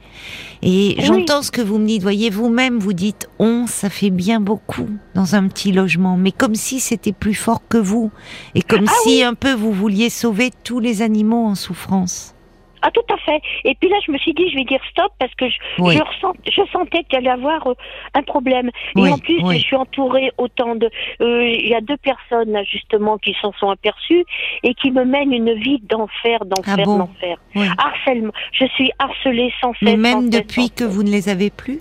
Et 0.63 0.97
Oui. 0.99 1.05
j'entends 1.05 1.43
ce 1.43 1.51
que 1.51 1.63
vous 1.63 1.79
me 1.79 1.87
dites. 1.87 2.03
Voyez, 2.03 2.31
vous-même, 2.31 2.79
vous 2.79 2.93
dites 2.93 3.29
on, 3.39 3.67
ça 3.67 3.89
fait 3.91 4.11
bien 4.11 4.41
beaucoup 4.41 4.89
dans 5.15 5.35
un 5.35 5.49
petit 5.49 5.73
logement, 5.73 6.17
mais 6.17 6.33
comme 6.33 6.55
si 6.55 6.81
c'était 6.81 7.13
plus 7.13 7.35
fort 7.35 7.63
que 7.69 7.79
vous, 7.79 8.11
et 8.55 8.63
comme 8.63 8.87
Ah 8.89 8.93
si 9.05 9.23
un 9.23 9.35
peu 9.35 9.53
vous 9.55 9.73
vouliez 9.73 10.11
sauver 10.11 10.51
tous 10.65 10.81
les 10.81 11.01
animaux 11.03 11.47
en 11.47 11.55
souffrance. 11.55 12.35
Ah, 12.83 12.91
tout 12.91 13.05
à 13.13 13.17
fait. 13.19 13.41
Et 13.65 13.75
puis 13.75 13.89
là, 13.91 13.97
je 14.07 14.11
me 14.13 14.19
suis 14.19 14.33
dit, 14.33 14.49
je 14.51 14.57
vais 14.57 14.65
dire 14.65 14.81
stop 14.91 15.13
parce 15.19 15.35
que 15.35 15.49
je, 15.49 15.57
Oui. 15.79 15.97
je, 15.97 16.03
ressens, 16.03 16.35
je 16.51 16.63
sentais 16.73 17.05
qu'il 17.05 17.19
allait 17.19 17.31
avoir 17.31 17.67
euh, 17.67 17.75
un 18.15 18.23
problème. 18.23 18.69
Et 18.97 19.01
Oui, 19.01 19.11
en 19.11 19.19
plus, 19.19 19.39
oui. 19.43 19.59
je 19.59 19.63
suis 19.65 19.77
entourée 19.77 20.31
autant 20.39 20.75
de. 20.77 20.91
euh, 21.21 21.45
Il 21.47 21.69
y 21.69 21.75
a 21.75 21.81
deux 21.81 21.97
personnes 21.99 22.53
là 22.53 22.63
justement 22.65 23.19
qui 23.19 23.35
s'en 23.41 23.53
sont 23.53 23.69
aperçues 23.71 24.25
et 24.63 24.75
qui 24.75 24.91
me 24.91 25.05
mènent 25.05 25.33
une 25.33 25.53
vie 25.55 25.81
d'enfer, 25.83 26.45
d'enfer, 26.47 26.77
Ah 26.79 26.83
bon? 26.85 26.99
d'enfer. 26.99 27.37
Harcèlement. 27.79 28.33
Je 28.53 28.65
suis 28.67 28.91
harcelée 28.99 29.53
sans 29.61 29.73
cesse. 29.75 29.83
Mais 29.83 29.97
même 29.97 30.31
depuis 30.31 30.69
sans 30.69 30.75
que 30.75 30.85
vous 30.85 31.03
ne 31.03 31.11
les 31.11 31.29
avez 31.29 31.51
plus? 31.51 31.81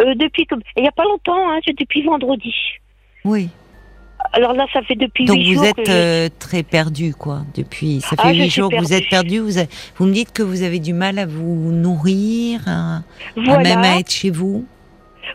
Euh, 0.00 0.14
depuis 0.14 0.46
que. 0.46 0.54
Il 0.76 0.82
n'y 0.82 0.88
a 0.88 0.92
pas 0.92 1.04
longtemps, 1.04 1.50
hein, 1.50 1.60
c'est 1.64 1.78
depuis 1.78 2.02
vendredi. 2.02 2.54
Oui. 3.24 3.48
Alors 4.32 4.52
là, 4.54 4.66
ça 4.72 4.82
fait 4.82 4.94
depuis 4.94 5.24
Donc 5.26 5.36
huit 5.36 5.54
vous 5.54 5.64
jours 5.64 5.74
que 5.74 5.80
êtes 5.80 5.86
je- 5.86 5.92
euh, 5.92 6.28
très 6.38 6.62
perdu, 6.62 7.14
quoi. 7.14 7.40
Depuis, 7.56 8.00
ça 8.00 8.10
fait 8.10 8.16
Ah, 8.24 8.32
huit 8.32 8.48
jours 8.50 8.70
que 8.70 8.76
vous 8.78 8.92
êtes 8.92 9.08
perdu. 9.08 9.38
Vous, 9.40 9.58
avez- 9.58 9.68
vous 9.96 10.06
me 10.06 10.12
dites 10.12 10.32
que 10.32 10.42
vous 10.42 10.62
avez 10.62 10.78
du 10.78 10.92
mal 10.92 11.18
à 11.18 11.26
vous 11.26 11.70
nourrir, 11.72 12.60
à, 12.66 13.00
même 13.36 13.78
à 13.80 13.98
être 13.98 14.10
chez 14.10 14.30
vous. 14.30 14.64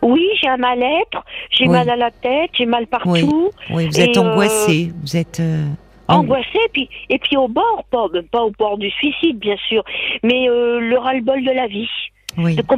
Oui, 0.02 0.26
j'ai 0.42 0.48
un 0.50 0.58
mal-être, 0.58 1.24
j'ai 1.50 1.66
Oui. 1.66 1.72
mal 1.72 1.90
à 1.90 1.96
la 1.96 2.12
tête, 2.12 2.52
j'ai 2.54 2.66
mal 2.66 2.88
partout. 2.88 3.52
Oui, 3.72 3.88
vous 3.88 4.00
Et, 4.00 4.04
êtes 4.04 4.18
euh, 4.18 4.22
angoissé. 4.22 4.92
Vous 5.02 5.16
êtes 5.18 5.40
euh, 5.40 5.66
ang- 6.08 6.20
angoissée, 6.20 6.60
puis 6.74 6.90
et 7.10 7.18
puis 7.20 7.36
au 7.38 7.48
bord, 7.48 7.84
pas, 7.90 8.06
pas 8.32 8.42
au 8.44 8.52
bord 8.52 8.78
du 8.78 8.90
suicide 8.92 9.40
bien 9.40 9.56
sûr, 9.68 9.84
mais 10.24 10.50
euh, 10.50 10.80
le 10.80 10.98
ras-le-bol 10.98 11.44
de 11.44 11.52
la 11.52 11.68
vie, 11.68 11.90
Oui. 12.38 12.56
de 12.56 12.62
qu'on 12.62 12.78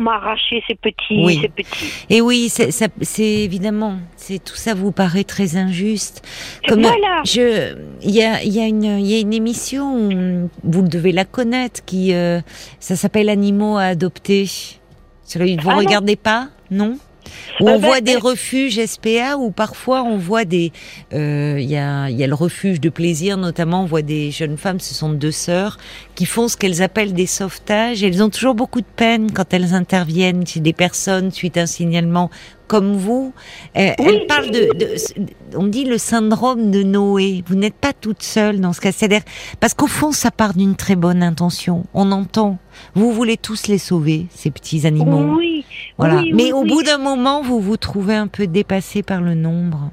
m'a 0.00 0.14
arraché 0.14 0.62
ces 0.66 0.74
petits, 0.74 1.22
Oui. 1.24 1.38
ces 1.42 1.48
petits. 1.48 1.92
Et 2.08 2.20
oui, 2.20 2.48
c'est 2.48 3.22
évidemment, 3.44 3.98
c'est 4.16 4.42
tout 4.42 4.54
ça 4.56 4.74
vous 4.74 4.92
paraît 4.92 5.24
très 5.24 5.56
injuste. 5.56 6.26
Comme 6.66 6.80
Voilà. 6.82 7.22
je, 7.24 7.76
il 8.02 8.10
y 8.10 8.22
a, 8.22 8.42
il 8.42 8.52
y 8.52 8.60
a 8.60 8.66
une, 8.66 8.84
il 8.84 9.06
y 9.06 9.14
a 9.16 9.20
une 9.20 9.34
émission, 9.34 10.48
vous 10.64 10.82
devez 10.82 11.12
la 11.12 11.24
connaître, 11.24 11.84
qui, 11.84 12.14
euh, 12.14 12.40
ça 12.80 12.96
s'appelle 12.96 13.28
Animaux 13.28 13.76
à 13.76 13.84
adopter. 13.84 14.48
Celui- 15.24 15.56
Vous 15.56 15.70
Ah 15.70 15.74
regardez 15.76 16.16
pas, 16.16 16.48
non? 16.70 16.98
Où 17.60 17.68
Euh, 17.68 17.72
on 17.74 17.78
voit 17.78 18.00
des 18.00 18.14
ben- 18.14 18.20
refuges 18.22 18.78
SPA, 18.86 19.36
où 19.36 19.50
parfois 19.50 20.04
on 20.04 20.16
voit 20.16 20.44
des, 20.44 20.70
euh, 21.12 21.56
il 21.58 21.68
y 21.68 21.76
a, 21.76 22.08
il 22.08 22.16
y 22.16 22.22
a 22.22 22.26
le 22.28 22.34
refuge 22.34 22.80
de 22.80 22.88
plaisir, 22.88 23.36
notamment 23.36 23.82
on 23.82 23.86
voit 23.86 24.02
des 24.02 24.30
jeunes 24.30 24.56
femmes, 24.56 24.78
ce 24.78 24.94
sont 24.94 25.08
deux 25.08 25.32
sœurs, 25.32 25.76
qui 26.16 26.26
font 26.26 26.48
ce 26.48 26.56
qu'elles 26.56 26.82
appellent 26.82 27.12
des 27.12 27.26
sauvetages. 27.26 28.02
Elles 28.02 28.22
ont 28.22 28.30
toujours 28.30 28.54
beaucoup 28.56 28.80
de 28.80 28.86
peine 28.96 29.30
quand 29.30 29.54
elles 29.54 29.74
interviennent 29.74 30.44
chez 30.46 30.58
des 30.60 30.72
personnes 30.72 31.30
suite 31.30 31.56
à 31.56 31.60
un 31.62 31.66
signalement 31.66 32.30
comme 32.66 32.96
vous. 32.96 33.32
Euh, 33.76 33.92
Oui. 34.00 34.06
Elles 34.08 34.26
parlent 34.26 34.50
de, 34.50 34.68
de- 34.76 34.96
on 35.56 35.66
dit 35.68 35.84
le 35.84 35.98
syndrome 35.98 36.72
de 36.72 36.82
Noé. 36.82 37.44
Vous 37.46 37.54
n'êtes 37.54 37.74
pas 37.76 37.92
toute 37.92 38.22
seule 38.24 38.60
dans 38.60 38.72
ce 38.72 38.80
cas. 38.80 38.90
C'est-à-dire, 38.90 39.20
parce 39.60 39.74
qu'au 39.74 39.86
fond, 39.86 40.10
ça 40.10 40.32
part 40.32 40.54
d'une 40.54 40.74
très 40.74 40.96
bonne 40.96 41.22
intention. 41.22 41.84
On 41.94 42.10
entend. 42.10 42.58
Vous 42.94 43.12
voulez 43.12 43.36
tous 43.36 43.68
les 43.68 43.78
sauver, 43.78 44.26
ces 44.34 44.50
petits 44.50 44.84
animaux. 44.86 45.36
Oui, 45.36 45.64
Voilà. 45.98 46.16
oui, 46.16 46.32
Mais 46.34 46.52
au 46.52 46.64
bout 46.64 46.82
d'un 46.82 46.98
moment, 46.98 47.40
vous 47.42 47.60
vous 47.60 47.76
trouvez 47.76 48.16
un 48.16 48.26
peu 48.26 48.46
dépassé 48.48 49.02
par 49.04 49.20
le 49.20 49.34
nombre. 49.34 49.90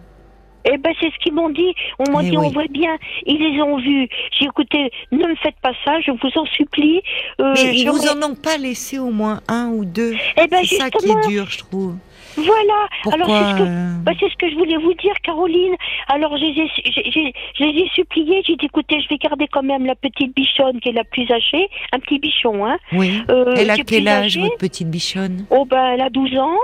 Eh 0.65 0.77
ben 0.77 0.93
c'est 0.99 1.11
ce 1.11 1.17
qu'ils 1.19 1.33
m'ont 1.33 1.49
dit. 1.49 1.73
On 1.99 2.11
m'a 2.11 2.21
Eh 2.23 2.29
dit, 2.29 2.37
oui. 2.37 2.45
on 2.47 2.49
voit 2.49 2.67
bien, 2.69 2.97
ils 3.25 3.37
les 3.37 3.61
ont 3.61 3.77
vus. 3.77 4.07
J'ai 4.39 4.45
écouté, 4.45 4.91
ne 5.11 5.17
me 5.27 5.35
faites 5.35 5.55
pas 5.61 5.73
ça, 5.85 5.99
je 6.01 6.11
vous 6.11 6.39
en 6.39 6.45
supplie. 6.45 7.01
Euh, 7.41 7.53
Mais 7.55 7.75
ils 7.77 7.89
vous 7.89 8.07
en 8.07 8.21
ont 8.31 8.35
pas 8.35 8.57
laissé 8.57 8.99
au 8.99 9.11
moins 9.11 9.41
un 9.47 9.69
ou 9.69 9.85
deux. 9.85 10.13
Eh 10.41 10.47
ben 10.47 10.59
C'est 10.63 10.75
ça 10.77 10.89
qui 10.89 11.09
est 11.09 11.27
dur, 11.27 11.45
je 11.49 11.57
trouve. 11.59 11.95
voilà. 12.35 12.87
Pourquoi 13.03 13.23
Alors 13.23 13.27
c'est 13.27 13.51
ce 13.53 13.57
que 13.63 14.03
Bah, 14.03 14.11
c'est 14.19 14.29
ce 14.29 14.35
que 14.37 14.49
je 14.49 14.55
voulais 14.55 14.77
vous 14.77 14.93
dire, 14.95 15.13
Caroline. 15.23 15.75
Alors, 16.07 16.35
je 16.37 16.43
les 16.45 16.61
ai, 16.61 16.67
j'ai- 16.75 17.11
j'ai- 17.11 17.33
je 17.59 17.63
les 17.63 17.81
ai 17.83 17.89
suppliés. 17.93 18.41
J'ai 18.45 18.55
dit, 18.55 18.65
écoutez, 18.65 18.99
je 19.01 19.07
vais 19.09 19.17
garder 19.17 19.47
quand 19.51 19.63
même 19.63 19.85
la 19.85 19.95
petite 19.95 20.35
bichonne 20.35 20.79
qui 20.79 20.89
est 20.89 20.93
la 20.93 21.03
plus 21.03 21.29
âgée. 21.31 21.67
Un 21.91 21.99
petit 21.99 22.19
bichon, 22.19 22.65
hein. 22.65 22.77
Oui. 22.93 23.21
Euh, 23.29 23.53
Elle 23.57 23.69
a 23.69 23.77
quel 23.77 24.07
âge, 24.07 24.25
âgée. 24.25 24.41
votre 24.41 24.57
petite 24.57 24.89
bichonne? 24.89 25.45
Oh, 25.51 25.65
ben, 25.65 25.91
elle 25.93 26.01
a 26.01 26.09
12 26.09 26.35
ans. 26.37 26.57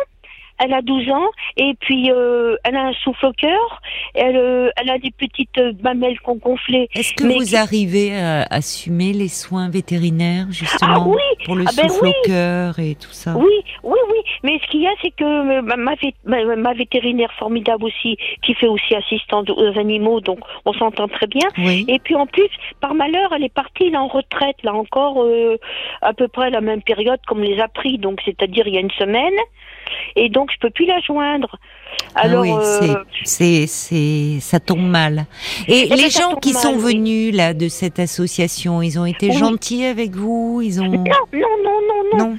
Elle 0.59 0.73
a 0.73 0.81
12 0.81 1.09
ans. 1.09 1.27
Et 1.57 1.73
puis, 1.79 2.11
euh, 2.11 2.55
elle 2.63 2.75
a 2.75 2.87
un 2.87 2.93
souffle 2.93 3.25
au 3.27 3.33
cœur. 3.33 3.81
Elle, 4.13 4.37
euh, 4.37 4.69
elle 4.77 4.89
a 4.89 4.97
des 4.99 5.11
petites 5.11 5.57
euh, 5.57 5.73
mamelles 5.83 6.19
qu'on 6.21 6.35
gonflait. 6.35 6.87
Est-ce 6.95 7.13
que 7.13 7.23
vous 7.23 7.39
qui- 7.45 7.55
arrivez 7.55 8.15
à 8.15 8.43
assumer 8.49 9.13
les 9.13 9.27
soins 9.27 9.69
vétérinaires, 9.69 10.47
justement, 10.51 10.91
Ah 10.95 11.07
oui 11.07 11.45
pour 11.45 11.55
le 11.55 11.65
Ah 11.67 11.71
ben 11.75 11.89
souffle 11.89 12.05
oui. 12.05 12.09
au 12.09 12.27
cœur 12.27 12.79
et 12.79 12.95
tout 12.95 13.11
ça? 13.11 13.35
Oui, 13.37 13.45
oui, 13.83 13.97
oui. 14.09 14.17
Mais 14.43 14.59
ce 14.63 14.69
qu'il 14.71 14.81
y 14.81 14.87
a, 14.87 14.91
c'est 15.01 15.11
que 15.11 15.23
euh, 15.23 15.61
ma, 15.61 15.75
ma, 15.75 15.93
vé- 15.95 16.13
ma- 16.25 16.55
ma 16.55 16.73
vétérinaire 16.73 17.31
formidable 17.37 17.85
aussi, 17.85 18.17
qui 18.41 18.53
fait 18.53 18.67
aussi 18.67 18.95
assistante 18.95 19.49
aux 19.49 19.79
animaux, 19.79 20.19
donc 20.21 20.39
on 20.65 20.73
s'entend 20.73 21.07
très 21.07 21.27
bien. 21.27 21.47
Oui. 21.57 21.85
Et 21.87 21.99
puis 21.99 22.15
en 22.15 22.25
plus, 22.25 22.49
par 22.81 22.93
malheur, 22.93 23.31
elle 23.35 23.43
est 23.43 23.53
partie 23.53 23.89
là 23.89 24.01
en 24.01 24.07
retraite, 24.07 24.57
là 24.63 24.73
encore 24.73 25.23
euh, 25.23 25.57
à 26.01 26.13
peu 26.13 26.27
près 26.27 26.49
la 26.49 26.61
même 26.61 26.81
période 26.81 27.19
comme 27.27 27.41
les 27.43 27.59
a 27.59 27.67
pris, 27.67 27.97
donc 27.97 28.19
c'est-à-dire 28.25 28.67
il 28.67 28.73
y 28.73 28.77
a 28.77 28.81
une 28.81 28.91
semaine. 28.91 29.33
Et 30.15 30.29
donc 30.29 30.51
je 30.53 30.58
peux 30.60 30.69
plus 30.69 30.86
la 30.86 31.00
joindre. 31.01 31.58
Alors 32.15 32.39
ah 32.39 32.41
oui, 32.41 32.88
euh, 32.89 32.96
c'est, 33.24 33.67
c'est, 33.67 34.39
ça 34.39 34.60
tombe 34.60 34.81
mal. 34.81 35.25
Et 35.67 35.88
ben, 35.88 35.96
les 35.98 36.10
gens 36.10 36.36
qui 36.36 36.53
mal, 36.53 36.62
sont 36.62 36.77
venus 36.77 37.36
là 37.36 37.53
de 37.53 37.67
cette 37.67 38.00
association, 38.00 38.81
ils 38.81 39.00
ont 39.00 39.05
été 39.05 39.29
Oui. 39.29 39.38
gentils 39.38 39.86
avec 39.86 40.15
vous, 40.15 40.62
ils 40.63 40.81
ont 40.81 40.86
non, 40.86 41.03
non, 41.03 41.05
non, 41.34 41.50
non, 41.63 42.17
non, 42.17 42.25
non. 42.31 42.38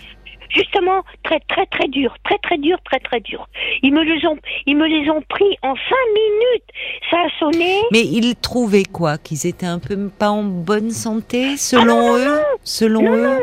Justement, 0.52 1.02
très, 1.23 1.38
très, 1.49 1.64
très 1.66 1.87
dur, 1.87 2.12
très, 2.25 2.37
très 2.38 2.59
dur, 2.59 2.76
très, 2.85 2.99
très 2.99 3.21
dur. 3.21 3.49
Ils 3.83 3.92
me 3.92 4.02
les 4.02 4.26
ont, 4.26 4.37
ils 4.66 4.76
me 4.76 4.87
les 4.87 5.09
ont 5.09 5.23
pris 5.28 5.57
en 5.62 5.75
cinq 5.76 6.07
minutes. 6.12 6.64
Ça 7.09 7.19
a 7.19 7.38
sonné. 7.38 7.80
Mais 7.92 8.00
ils 8.02 8.35
trouvaient 8.35 8.83
quoi? 8.83 9.16
Qu'ils 9.16 9.47
étaient 9.47 9.66
un 9.66 9.78
peu 9.78 10.09
pas 10.09 10.30
en 10.30 10.42
bonne 10.42 10.90
santé, 10.90 11.57
selon 11.57 11.83
Ah 11.83 11.87
non, 11.87 12.19
non, 12.19 12.19
eux, 12.19 12.40
selon 12.64 13.02
Non, 13.02 13.12
eux, 13.14 13.40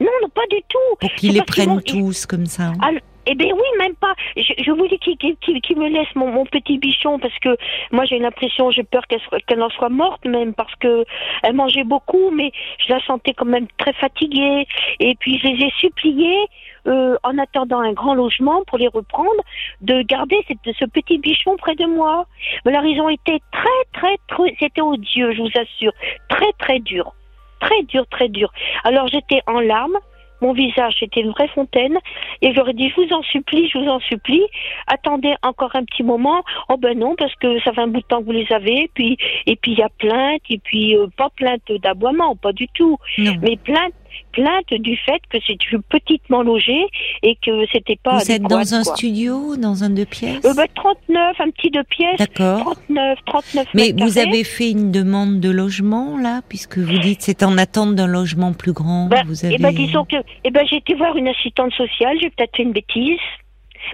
non, 0.00 0.10
non, 0.20 0.28
pas 0.34 0.46
du 0.50 0.60
tout. 0.68 0.78
pour 0.98 1.12
qu'ils 1.14 1.34
les 1.34 1.42
prennent 1.42 1.80
tous 1.82 2.26
comme 2.26 2.46
ça. 2.46 2.72
Ah, 2.82 2.90
Eh 3.26 3.34
bien 3.36 3.54
oui, 3.54 3.78
même 3.78 3.94
pas. 3.94 4.14
Je, 4.36 4.52
je 4.64 4.70
voulais 4.72 4.98
qu'il 4.98 5.16
qu'il- 5.16 5.78
me 5.78 5.88
laisse 5.88 6.12
mon, 6.16 6.26
mon 6.26 6.44
petit 6.44 6.78
bichon 6.78 7.18
parce 7.20 7.38
que 7.38 7.56
moi 7.92 8.04
j'ai 8.04 8.18
l'impression, 8.18 8.70
j'ai 8.70 8.82
peur 8.82 9.06
qu'elle 9.06 9.20
qu'elle 9.46 9.62
en 9.62 9.70
soit 9.70 9.88
morte 9.88 10.24
même 10.24 10.54
parce 10.54 10.74
que 10.76 11.04
elle 11.44 11.54
mangeait 11.54 11.84
beaucoup, 11.84 12.30
mais 12.30 12.50
je 12.84 12.92
la 12.92 13.00
sentais 13.00 13.32
quand 13.32 13.44
même 13.46 13.68
très 13.78 13.92
fatiguée. 13.92 14.66
Et 14.98 15.14
puis 15.14 15.38
je 15.38 15.46
les 15.46 15.66
ai 15.66 15.70
suppliés, 15.78 16.46
euh, 16.88 17.16
en 17.22 17.38
attendant 17.38 17.80
un 17.80 17.92
grand 17.92 18.14
logement 18.14 18.64
pour 18.66 18.78
les 18.78 18.88
reprendre, 18.88 19.42
de 19.80 20.02
garder 20.02 20.44
ce 20.80 20.84
petit 20.84 21.18
bichon 21.18 21.56
près 21.56 21.76
de 21.76 21.86
moi. 21.86 22.26
Mais 22.64 22.74
alors 22.74 22.84
ils 22.86 23.00
ont 23.00 23.08
été 23.08 23.40
très 23.52 23.82
très 23.92 24.16
très, 24.26 24.54
c'était 24.58 24.80
odieux, 24.82 25.32
je 25.32 25.42
vous 25.42 25.60
assure, 25.60 25.92
très 26.28 26.52
très 26.58 26.80
dur, 26.80 27.12
très 27.60 27.82
dur, 27.84 28.04
très 28.10 28.28
dur. 28.28 28.52
Alors 28.82 29.06
j'étais 29.06 29.42
en 29.46 29.60
larmes. 29.60 29.98
Mon 30.42 30.52
visage 30.52 31.02
était 31.02 31.20
une 31.20 31.30
vraie 31.30 31.48
fontaine. 31.48 31.98
Et 32.42 32.52
j'aurais 32.54 32.74
dit, 32.74 32.90
je 32.90 32.96
vous 33.00 33.12
en 33.12 33.22
supplie, 33.22 33.68
je 33.68 33.78
vous 33.78 33.88
en 33.88 34.00
supplie, 34.00 34.42
attendez 34.88 35.34
encore 35.42 35.74
un 35.74 35.84
petit 35.84 36.02
moment. 36.02 36.42
Oh 36.68 36.76
ben 36.76 36.98
non, 36.98 37.14
parce 37.16 37.34
que 37.36 37.60
ça 37.60 37.72
fait 37.72 37.80
un 37.80 37.86
bout 37.86 38.00
de 38.00 38.06
temps 38.06 38.20
que 38.20 38.26
vous 38.26 38.32
les 38.32 38.52
avez. 38.52 38.82
Et 38.84 38.90
puis, 38.92 39.16
et 39.46 39.56
puis 39.56 39.72
il 39.72 39.78
y 39.78 39.82
a 39.82 39.88
plainte, 39.88 40.42
et 40.50 40.58
puis 40.58 40.96
euh, 40.96 41.06
pas 41.16 41.30
plainte 41.30 41.62
d'aboiement, 41.82 42.36
pas 42.36 42.52
du 42.52 42.68
tout, 42.74 42.98
Non. 43.18 43.32
mais 43.40 43.56
plainte, 43.56 43.94
plainte 44.32 44.72
du 44.80 44.96
fait 44.96 45.20
que 45.30 45.38
c'est 45.46 45.56
petitement 45.88 46.42
logé 46.42 46.86
et 47.22 47.36
que 47.44 47.66
c'était 47.72 47.96
pas. 48.02 48.18
Vous 48.18 48.30
êtes 48.32 48.42
dans 48.42 48.74
un 48.74 48.84
studio, 48.84 49.56
dans 49.56 49.84
un 49.84 49.90
deux 49.90 50.04
pièces 50.06 50.44
euh, 50.44 50.54
bah, 50.54 50.66
39, 50.74 51.40
un 51.40 51.50
petit 51.50 51.70
deux 51.70 51.84
pièces. 51.84 52.18
D'accord. 52.18 52.74
39, 52.88 53.18
39 53.26 53.66
Mais 53.74 53.92
vous 53.92 54.18
avez 54.18 54.44
fait 54.44 54.70
une 54.70 54.90
demande 54.90 55.40
de 55.40 55.50
logement 55.50 56.16
là, 56.18 56.40
puisque 56.48 56.78
vous 56.78 56.98
dites 56.98 57.22
c'est 57.22 57.42
en 57.42 57.58
attente 57.58 57.94
d'un 57.94 58.06
logement 58.06 58.52
plus 58.52 58.72
grand. 58.72 59.06
Bah, 59.06 59.22
vous 59.26 59.44
Eh 59.44 59.46
avez... 59.46 59.58
ben, 59.58 59.74
disons 59.74 60.04
que, 60.04 60.16
eh 60.44 60.50
ben, 60.50 60.66
j'ai 60.68 60.76
été 60.76 60.94
voir 60.94 61.16
une 61.16 61.28
assistante 61.28 61.72
sociale, 61.74 62.16
j'ai 62.20 62.30
peut-être 62.30 62.56
fait 62.56 62.62
une 62.62 62.72
bêtise. 62.72 63.18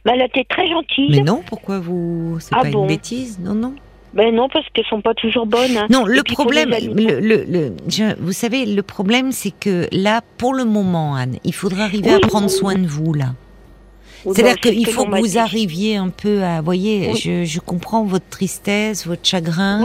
Mais 0.05 0.13
elle 0.15 0.23
était 0.23 0.45
très 0.45 0.67
gentille. 0.69 1.11
Mais 1.11 1.23
non, 1.23 1.43
pourquoi 1.47 1.79
vous 1.81 2.37
C'est 2.41 2.55
Ah 2.55 2.61
pas 2.63 2.71
bon 2.71 2.83
une 2.83 2.89
bêtise, 2.89 3.41
non, 3.41 3.55
non. 3.55 3.75
Ben 4.19 4.35
non, 4.35 4.49
parce 4.53 4.67
qu'elles 4.75 4.85
sont 4.91 5.01
pas 5.01 5.15
toujours 5.15 5.47
bonnes. 5.47 5.77
hein. 5.77 5.87
Non, 5.91 6.05
le 6.05 6.23
problème, 6.25 6.71
le, 6.71 7.21
le, 7.21 7.45
le- 7.49 7.73
je- 7.89 8.15
vous 8.21 8.33
savez, 8.33 8.67
le 8.67 8.83
problème, 8.83 9.31
c'est 9.33 9.53
que 9.53 9.87
là, 9.93 10.23
pour 10.39 10.55
le 10.55 10.65
moment, 10.65 11.15
Anne, 11.15 11.37
il 11.45 11.55
faudra 11.55 11.85
arriver 11.85 12.11
à 12.11 12.15
Oui. 12.17 12.21
prendre 12.23 12.51
soin 12.51 12.75
de 12.75 12.87
vous 12.87 13.15
là. 13.15 13.27
C'est-à-dire 14.25 14.57
ce 14.63 14.69
qu'il 14.71 14.87
faut 14.89 15.05
que 15.05 15.21
vous 15.21 15.39
arriviez 15.39 15.97
un 15.97 16.09
peu 16.09 16.43
à, 16.43 16.61
voyez, 16.61 17.15
je, 17.15 17.45
je 17.45 17.61
comprends 17.61 18.03
votre 18.03 18.29
tristesse, 18.29 19.07
votre 19.07 19.25
chagrin, 19.25 19.85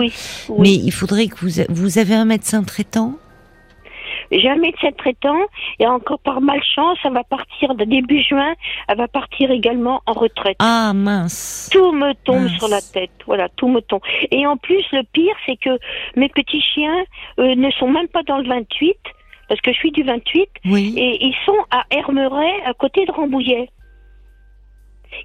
mais 0.57 0.73
il 0.73 0.91
faudrait 0.91 1.27
que 1.27 1.35
vous, 1.39 1.61
vous 1.69 1.99
avez 1.99 2.15
un 2.15 2.25
médecin 2.25 2.63
traitant. 2.63 3.13
J'ai 4.39 4.49
un 4.49 4.55
médecin 4.55 4.91
traitant 4.97 5.39
et 5.79 5.87
encore 5.87 6.19
par 6.19 6.41
malchance, 6.41 6.97
elle 7.05 7.13
va 7.13 7.23
partir 7.23 7.75
de 7.75 7.83
début 7.85 8.21
juin, 8.21 8.53
elle 8.87 8.97
va 8.97 9.07
partir 9.07 9.51
également 9.51 10.01
en 10.05 10.13
retraite. 10.13 10.57
Ah 10.59 10.91
mince. 10.93 11.69
Tout 11.71 11.91
me 11.91 12.13
tombe 12.23 12.43
Mince. 12.43 12.57
sur 12.57 12.67
la 12.67 12.81
tête, 12.81 13.11
voilà, 13.25 13.47
tout 13.49 13.67
me 13.67 13.79
tombe. 13.81 14.01
Et 14.31 14.45
en 14.47 14.57
plus, 14.57 14.83
le 14.91 15.03
pire, 15.13 15.35
c'est 15.45 15.57
que 15.57 15.77
mes 16.15 16.29
petits 16.29 16.61
chiens 16.61 17.03
euh, 17.39 17.55
ne 17.55 17.69
sont 17.71 17.87
même 17.89 18.07
pas 18.07 18.23
dans 18.23 18.37
le 18.39 18.47
28, 18.47 18.95
parce 19.49 19.61
que 19.61 19.71
je 19.71 19.77
suis 19.77 19.91
du 19.91 20.03
28, 20.03 20.49
Oui. 20.65 20.93
et 20.97 21.25
ils 21.25 21.35
sont 21.45 21.57
à 21.71 21.83
Hermeret, 21.91 22.61
à 22.65 22.73
côté 22.73 23.05
de 23.05 23.11
Rambouillet. 23.11 23.69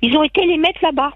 Ils 0.02 0.16
ont 0.16 0.22
été 0.22 0.44
les 0.44 0.58
mettre 0.58 0.80
là-bas. 0.82 1.12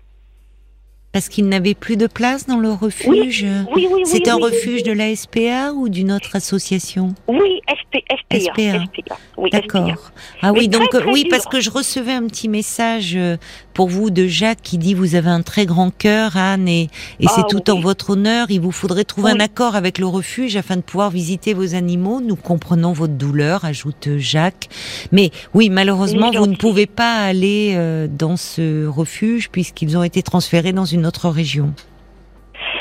Parce 1.13 1.29
qu'il 1.29 1.47
n'avait 1.49 1.75
plus 1.75 1.97
de 1.97 2.07
place 2.07 2.47
dans 2.47 2.57
le 2.59 2.73
refuge. 2.73 3.45
Oui, 3.75 3.87
oui, 3.87 3.89
oui. 3.93 4.03
C'est 4.07 4.29
un 4.29 4.37
oui. 4.37 4.45
refuge 4.45 4.83
de 4.83 4.93
la 4.93 5.15
SPA 5.15 5.73
ou 5.75 5.89
d'une 5.91 6.11
autre 6.11 6.37
association? 6.37 7.15
Oui, 7.29 7.61
SP, 7.69 8.01
SPA. 8.09 8.41
SPA. 8.41 8.85
SPA. 8.87 9.49
D'accord. 9.51 10.13
Ah 10.41 10.53
Mais 10.53 10.61
oui, 10.61 10.69
donc 10.69 10.89
très, 10.89 11.01
très 11.01 11.13
oui, 11.13 11.23
dur. 11.25 11.31
parce 11.31 11.47
que 11.47 11.61
je 11.61 11.69
recevais 11.69 12.13
un 12.13 12.27
petit 12.27 12.49
message 12.49 13.13
euh, 13.17 13.37
pour 13.75 13.89
vous 13.89 14.11
de 14.11 14.27
Jacques 14.27 14.63
qui 14.63 14.79
dit 14.79 14.95
vous 14.95 15.15
avez 15.15 15.29
un 15.29 15.43
très 15.43 15.67
grand 15.67 15.91
cœur, 15.91 16.37
Anne, 16.37 16.69
et, 16.69 16.89
et 17.21 17.27
c'est 17.27 17.43
Ah 17.43 17.47
tout 17.49 17.69
en 17.71 17.81
votre 17.81 18.11
honneur. 18.11 18.51
Il 18.51 18.61
vous 18.61 18.73
faudrait 18.73 19.05
trouver 19.05 19.33
un 19.33 19.41
accord 19.41 19.75
avec 19.75 19.99
le 19.99 20.07
refuge 20.07 20.57
afin 20.57 20.77
de 20.77 20.81
pouvoir 20.83 21.11
visiter 21.11 21.53
vos 21.55 21.75
animaux. 21.75 22.21
Nous 22.21 22.37
comprenons 22.37 22.93
votre 22.93 23.15
douleur, 23.15 23.65
ajoute 23.65 24.09
Jacques. 24.17 24.69
Mais 25.11 25.31
oui, 25.53 25.69
malheureusement, 25.69 26.31
vous 26.31 26.47
ne 26.47 26.57
pouvez 26.57 26.87
pas 26.87 27.17
aller 27.25 27.75
euh, 27.77 28.07
dans 28.09 28.37
ce 28.39 28.87
refuge 28.87 29.51
puisqu'ils 29.51 29.97
ont 29.99 30.03
été 30.03 30.23
transférés 30.23 30.73
dans 30.73 30.85
une 30.87 31.02
autre 31.07 31.29
région. 31.29 31.73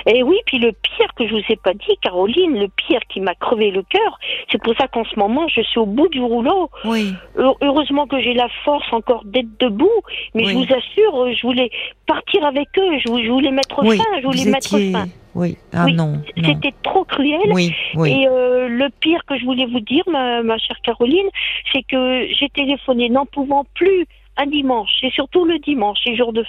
Et 0.08 0.24
oui, 0.24 0.36
puis 0.48 0.58
le 0.58 0.72
pire 0.72 1.14
que 1.16 1.28
je 1.28 1.34
vous 1.34 1.44
ai 1.50 1.56
pas 1.58 1.74
dit, 1.74 1.96
Caroline, 2.02 2.60
le 2.60 2.68
pire 2.70 3.00
qui 3.10 3.20
m'a 3.22 3.36
crevé 3.36 3.70
le 3.70 3.84
cœur, 3.84 4.20
c'est 4.52 4.62
pour 4.62 4.76
ça 4.76 4.88
qu'en 4.88 5.04
ce 5.06 5.18
moment, 5.18 5.48
je 5.48 5.62
suis 5.62 5.80
au 5.80 5.86
bout 5.86 6.08
du 6.08 6.20
rouleau. 6.22 6.70
Oui. 6.86 7.14
Heu- 7.38 7.54
Heureusement 7.62 8.08
que 8.08 8.20
j'ai 8.20 8.34
la 8.34 8.48
force 8.66 8.92
encore 8.94 9.24
d'être 9.26 9.60
debout, 9.60 9.90
mais 10.34 10.46
Oui. 10.46 10.52
je 10.54 10.58
vous 10.58 10.74
assure, 10.74 11.34
je 11.34 11.42
voulais 11.46 11.70
partir 12.08 12.44
avec 12.46 12.68
eux, 12.80 13.00
je, 13.00 13.10
vou- 13.12 13.24
je 13.24 13.30
voulais 13.30 13.52
mettre 13.52 13.84
Oui, 13.84 13.98
fin, 13.98 14.04
je 14.22 14.26
voulais 14.26 14.46
mettre 14.46 14.74
étiez... 14.74 14.92
fin. 14.92 15.06
Oui. 15.36 15.58
Ah 15.72 15.86
Oui, 15.86 15.94
non, 15.94 16.08
non. 16.08 16.22
C'était 16.46 16.74
trop 16.84 17.06
cruel. 17.06 17.40
Oui, 17.54 17.74
oui. 17.96 18.12
Et 18.12 18.28
euh, 18.28 18.68
le 18.68 18.90
pire 19.00 19.24
que 19.26 19.38
je 19.38 19.46
voulais 19.46 19.66
vous 19.66 19.80
dire, 19.80 20.04
ma, 20.12 20.42
ma 20.44 20.58
chère 20.58 20.76
Caroline, 20.84 21.28
c'est 21.72 21.84
que 21.84 22.28
j'ai 22.38 22.50
téléphoné 22.50 23.08
n'en 23.10 23.26
pouvant 23.26 23.66
plus 23.76 24.08
un 24.38 24.46
dimanche, 24.48 24.92
et 25.04 25.12
surtout 25.12 25.46
le 25.46 25.60
dimanche, 25.60 26.00
les 26.06 26.16
jours 26.16 26.34
de 26.34 26.44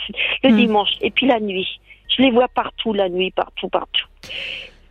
le 0.45 0.51
Hmm. 0.51 0.57
dimanche, 0.57 0.91
et 1.01 1.11
puis 1.11 1.27
la 1.27 1.41
nuit. 1.41 1.67
Je 2.17 2.23
les 2.23 2.31
vois 2.31 2.49
partout 2.49 2.93
la 2.93 3.09
nuit, 3.09 3.31
partout, 3.31 3.69
partout. 3.69 4.07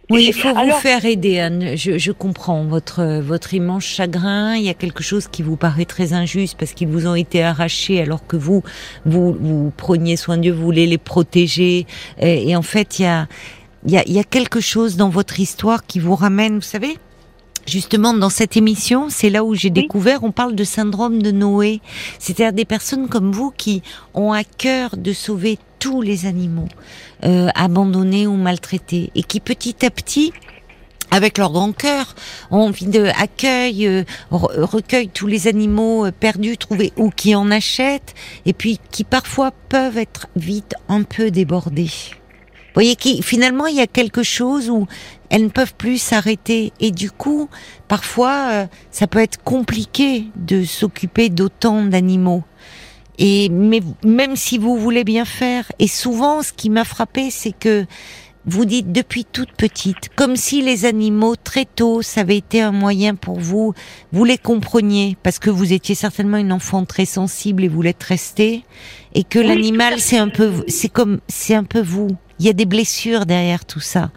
Oui, 0.10 0.26
il 0.28 0.34
faut 0.34 0.54
vous 0.54 0.72
faire 0.72 1.06
aider, 1.06 1.40
Anne. 1.40 1.78
Je, 1.78 1.98
je 1.98 2.12
comprends 2.12 2.64
votre 2.66 3.20
votre 3.22 3.54
immense 3.54 3.86
chagrin. 3.86 4.56
Il 4.56 4.64
y 4.64 4.70
a 4.70 4.74
quelque 4.74 5.04
chose 5.04 5.28
qui 5.30 5.42
vous 5.42 5.56
paraît 5.56 5.86
très 5.86 6.12
injuste 6.12 6.58
parce 6.60 6.74
qu'ils 6.74 6.90
vous 6.90 7.08
ont 7.08 7.16
été 7.16 7.42
arrachés 7.44 8.02
alors 8.02 8.28
que 8.28 8.36
vous 8.36 8.62
vous 9.06 9.32
vous 9.34 9.72
preniez 9.78 10.18
soin 10.18 10.38
d'eux, 10.38 10.52
vous 10.52 10.64
voulez 10.64 10.86
les 10.86 10.98
protéger. 10.98 11.86
Et, 12.20 12.50
et 12.50 12.56
en 12.58 12.62
fait, 12.62 13.00
il 13.00 13.04
y 13.04 13.06
a 13.06 13.28
il 13.86 13.92
y 13.94 13.98
a 13.98 14.04
il 14.06 14.12
y 14.14 14.20
a 14.20 14.26
quelque 14.26 14.60
chose 14.60 14.98
dans 14.98 15.10
votre 15.10 15.40
histoire 15.40 15.86
qui 15.86 16.00
vous 16.00 16.16
ramène, 16.16 16.56
vous 16.56 16.62
savez. 16.62 16.98
Justement, 17.72 18.14
dans 18.14 18.30
cette 18.30 18.58
émission, 18.58 19.08
c'est 19.10 19.30
là 19.30 19.46
où 19.46 19.56
j'ai 19.56 19.70
découvert, 19.70 20.26
on 20.26 20.34
parle 20.34 20.56
de 20.56 20.66
syndrome 20.66 21.22
de 21.22 21.32
Noé. 21.32 21.80
C'est-à-dire 22.20 22.52
des 22.52 22.66
personnes 22.66 23.08
comme 23.08 23.32
vous 23.32 23.50
qui 23.56 23.82
ont 24.14 24.34
à 24.34 24.44
cœur 24.44 24.98
de 24.98 25.14
sauver 25.14 25.58
tous 25.80 26.02
les 26.02 26.26
animaux 26.26 26.68
euh, 27.24 27.48
abandonnés 27.56 28.28
ou 28.28 28.36
maltraités 28.36 29.10
et 29.16 29.24
qui 29.24 29.40
petit 29.40 29.86
à 29.86 29.90
petit 29.90 30.34
avec 31.12 31.38
leur 31.38 31.52
grand 31.54 31.72
cœur, 31.72 32.14
ont 32.52 32.60
envie 32.60 32.88
de 32.88 33.00
euh, 33.04 34.04
re- 34.32 34.62
recueillent 34.64 35.10
tous 35.10 35.28
les 35.28 35.48
animaux 35.48 36.06
euh, 36.06 36.12
perdus, 36.12 36.58
trouvés 36.58 36.92
ou 36.98 37.10
qui 37.10 37.36
en 37.36 37.52
achètent, 37.52 38.14
et 38.46 38.54
puis 38.54 38.80
qui 38.92 39.04
parfois 39.06 39.52
peuvent 39.70 39.98
être 39.98 40.28
vite 40.36 40.74
un 40.90 41.04
peu 41.04 41.32
débordés. 41.32 41.92
Vous 42.72 42.76
voyez, 42.76 42.96
qui, 42.96 43.22
finalement, 43.22 43.68
il 43.68 43.76
y 43.76 43.82
a 43.82 43.88
quelque 43.88 44.24
chose 44.24 44.70
où 44.70 44.88
elles 45.30 45.44
ne 45.44 45.50
peuvent 45.50 45.74
plus 45.76 45.98
s'arrêter, 45.98 46.72
et 46.80 46.92
du 46.92 47.12
coup, 47.12 47.50
parfois, 47.90 48.48
euh, 48.52 48.66
ça 48.92 49.08
peut 49.08 49.20
être 49.20 49.44
compliqué 49.44 50.28
de 50.38 50.64
s'occuper 50.64 51.28
d'autant 51.30 51.84
d'animaux. 51.84 52.44
Et 53.18 53.50
mais 53.50 53.82
même 54.06 54.38
si 54.38 54.58
vous 54.58 54.78
voulez 54.78 55.04
bien 55.04 55.26
faire, 55.26 55.70
et 55.80 55.88
souvent, 55.88 56.42
ce 56.44 56.54
qui 56.54 56.70
m'a 56.70 56.86
frappé, 56.86 57.30
c'est 57.30 57.52
que 57.52 57.86
vous 58.46 58.66
dites 58.66 58.92
depuis 58.92 59.26
toute 59.26 59.52
petite, 59.52 60.10
comme 60.16 60.36
si 60.36 60.62
les 60.62 60.86
animaux 60.86 61.36
très 61.36 61.66
tôt, 61.66 62.02
ça 62.02 62.22
avait 62.22 62.38
été 62.38 62.62
un 62.62 62.72
moyen 62.72 63.16
pour 63.16 63.40
vous, 63.40 63.74
vous 64.12 64.24
les 64.24 64.38
compreniez, 64.38 65.18
parce 65.22 65.40
que 65.40 65.50
vous 65.50 65.74
étiez 65.74 65.94
certainement 65.94 66.38
une 66.38 66.52
enfant 66.52 66.86
très 66.86 67.06
sensible 67.06 67.64
et 67.64 67.68
vous 67.68 67.82
l'êtes 67.82 68.04
resté, 68.04 68.64
et 69.14 69.24
que 69.24 69.40
Oui, 69.40 69.48
l'animal 69.48 70.00
c'est 70.00 70.18
un 70.18 70.30
peu, 70.30 70.52
c'est 70.68 70.90
comme, 70.90 71.20
c'est 71.28 71.54
un 71.54 71.64
peu 71.64 71.82
vous. 71.82 72.08
Il 72.42 72.46
y 72.48 72.50
a 72.50 72.54
des 72.54 72.66
blessures 72.66 73.28
derrière 73.28 73.66
tout 73.66 73.80
ça. 73.80 74.10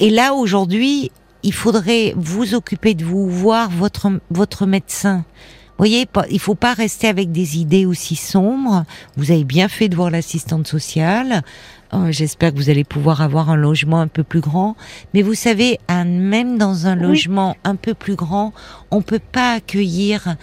Et 0.00 0.10
là 0.10 0.34
aujourd'hui, 0.34 1.10
il 1.42 1.54
faudrait 1.54 2.12
vous 2.14 2.54
occuper 2.54 2.92
de 2.92 3.06
vous, 3.06 3.26
voir 3.26 3.70
votre 3.70 4.10
votre 4.30 4.66
médecin. 4.66 5.24
Vous 5.78 5.88
voyez, 5.88 6.06
il 6.30 6.38
faut 6.38 6.54
pas 6.54 6.74
rester 6.74 7.08
avec 7.08 7.32
des 7.32 7.56
idées 7.58 7.86
aussi 7.86 8.16
sombres. 8.16 8.84
Vous 9.16 9.30
avez 9.30 9.44
bien 9.44 9.68
fait 9.68 9.88
de 9.88 9.96
voir 9.96 10.10
l'assistante 10.10 10.66
sociale. 10.68 11.42
Euh, 11.94 12.12
J'espère 12.12 12.52
que 12.52 12.58
vous 12.58 12.68
allez 12.68 12.84
pouvoir 12.84 13.22
avoir 13.22 13.48
un 13.48 13.56
logement 13.56 13.98
un 14.00 14.08
peu 14.08 14.24
plus 14.24 14.40
grand. 14.40 14.76
Mais 15.14 15.22
vous 15.22 15.32
savez, 15.34 15.78
même 15.88 16.58
dans 16.58 16.86
un 16.86 16.96
Oui. 16.98 17.02
logement 17.02 17.56
un 17.64 17.76
peu 17.76 17.94
plus 17.94 18.14
grand, 18.14 18.52
on 18.90 19.00
peut 19.00 19.18
pas 19.18 19.54
accueillir 19.54 20.36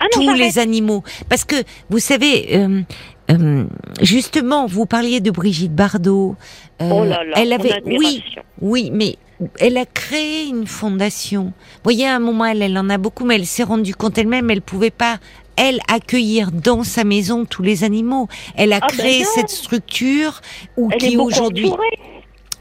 Ah 0.00 0.06
non, 0.16 0.26
tous 0.26 0.34
les 0.34 0.58
animaux. 0.58 1.04
Parce 1.28 1.44
que, 1.44 1.56
vous 1.88 2.00
savez, 2.00 2.56
euh, 2.56 2.82
euh, 3.30 3.64
justement, 4.00 4.66
vous 4.66 4.86
parliez 4.86 5.20
de 5.20 5.30
Brigitte 5.30 5.74
Bardot. 5.74 6.36
Euh, 6.80 6.90
Oh 6.92 7.04
là 7.04 7.24
là, 7.24 7.34
elle 7.36 7.52
avait, 7.52 7.82
oui, 7.84 8.22
oui, 8.60 8.90
mais 8.92 9.16
elle 9.60 9.76
a 9.76 9.86
créé 9.86 10.46
une 10.46 10.66
fondation. 10.66 11.44
Vous 11.44 11.80
voyez, 11.84 12.06
à 12.06 12.16
un 12.16 12.20
moment, 12.20 12.44
elle, 12.46 12.62
elle 12.62 12.78
en 12.78 12.88
a 12.90 12.98
beaucoup, 12.98 13.24
mais 13.24 13.36
elle 13.36 13.46
s'est 13.46 13.64
rendue 13.64 13.94
compte 13.94 14.16
elle-même, 14.18 14.50
elle 14.50 14.62
pouvait 14.62 14.90
pas, 14.90 15.18
elle, 15.56 15.80
accueillir 15.92 16.52
dans 16.52 16.84
sa 16.84 17.04
maison 17.04 17.44
tous 17.44 17.62
les 17.62 17.84
animaux. 17.84 18.28
Elle 18.56 18.72
a 18.72 18.78
Ah 18.80 18.86
ben 18.88 18.96
créé 18.96 19.24
cette 19.24 19.50
structure 19.50 20.40
où 20.76 20.88
Elle 20.92 20.98
qui 20.98 21.16
aujourd'hui, 21.16 21.70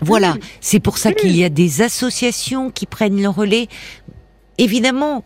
voilà, 0.01 0.34
Mm. 0.34 0.39
c'est 0.62 0.80
pour 0.80 0.97
ça 0.97 1.12
qu'il 1.12 1.36
y 1.36 1.43
a 1.43 1.49
des 1.49 1.82
associations 1.82 2.69
qui 2.69 2.86
prennent 2.86 3.21
le 3.21 3.30
relais. 3.30 3.67
Évidemment, 4.58 5.23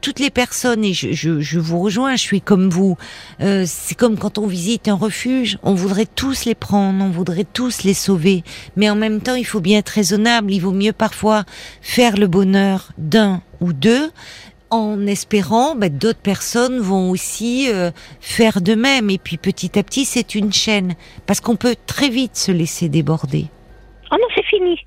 toutes 0.00 0.20
les 0.20 0.30
personnes, 0.30 0.84
et 0.84 0.92
je, 0.92 1.12
je, 1.12 1.40
je 1.40 1.58
vous 1.58 1.80
rejoins, 1.80 2.16
je 2.16 2.22
suis 2.22 2.40
comme 2.40 2.68
vous, 2.68 2.96
euh, 3.40 3.64
c'est 3.66 3.94
comme 3.94 4.18
quand 4.18 4.38
on 4.38 4.46
visite 4.46 4.88
un 4.88 4.94
refuge, 4.94 5.58
on 5.62 5.74
voudrait 5.74 6.06
tous 6.06 6.44
les 6.44 6.54
prendre, 6.54 7.04
on 7.04 7.10
voudrait 7.10 7.46
tous 7.50 7.82
les 7.84 7.94
sauver, 7.94 8.44
mais 8.76 8.90
en 8.90 8.96
même 8.96 9.20
temps, 9.20 9.34
il 9.34 9.46
faut 9.46 9.60
bien 9.60 9.78
être 9.78 9.90
raisonnable, 9.90 10.52
il 10.52 10.60
vaut 10.60 10.72
mieux 10.72 10.92
parfois 10.92 11.44
faire 11.80 12.16
le 12.16 12.26
bonheur 12.26 12.92
d'un 12.98 13.42
ou 13.60 13.72
deux, 13.72 14.10
en 14.70 15.06
espérant 15.06 15.74
bah, 15.76 15.88
d'autres 15.88 16.18
personnes 16.18 16.80
vont 16.80 17.10
aussi 17.10 17.70
euh, 17.70 17.90
faire 18.20 18.60
de 18.60 18.74
même, 18.74 19.10
et 19.10 19.18
puis 19.18 19.36
petit 19.36 19.78
à 19.78 19.82
petit, 19.82 20.04
c'est 20.04 20.34
une 20.34 20.52
chaîne, 20.52 20.94
parce 21.26 21.40
qu'on 21.40 21.56
peut 21.56 21.76
très 21.86 22.08
vite 22.08 22.36
se 22.36 22.52
laisser 22.52 22.88
déborder. 22.88 23.46
Oh 24.14 24.18
non, 24.20 24.28
c'est 24.34 24.44
fini. 24.44 24.78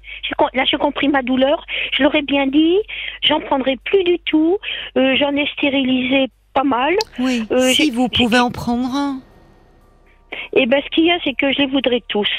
Là, 0.53 0.63
j'ai 0.65 0.77
compris 0.77 1.09
ma 1.09 1.21
douleur. 1.21 1.65
Je 1.91 2.03
l'aurais 2.03 2.21
bien 2.21 2.47
dit. 2.47 2.77
J'en 3.23 3.39
prendrai 3.41 3.77
plus 3.83 4.03
du 4.03 4.19
tout. 4.19 4.57
Euh, 4.97 5.15
J'en 5.17 5.35
ai 5.35 5.45
stérilisé 5.57 6.27
pas 6.53 6.63
mal. 6.63 6.95
Oui. 7.19 7.43
Euh, 7.51 7.69
si 7.71 7.91
vous 7.91 8.07
pouvez 8.07 8.39
en 8.39 8.51
prendre 8.51 8.87
un. 8.95 9.19
Et 10.53 10.65
ben, 10.65 10.81
ce 10.83 10.89
qu'il 10.89 11.05
y 11.05 11.11
a, 11.11 11.17
c'est 11.23 11.33
que 11.33 11.51
je 11.51 11.59
les 11.59 11.67
voudrais 11.67 12.01
tous. 12.07 12.29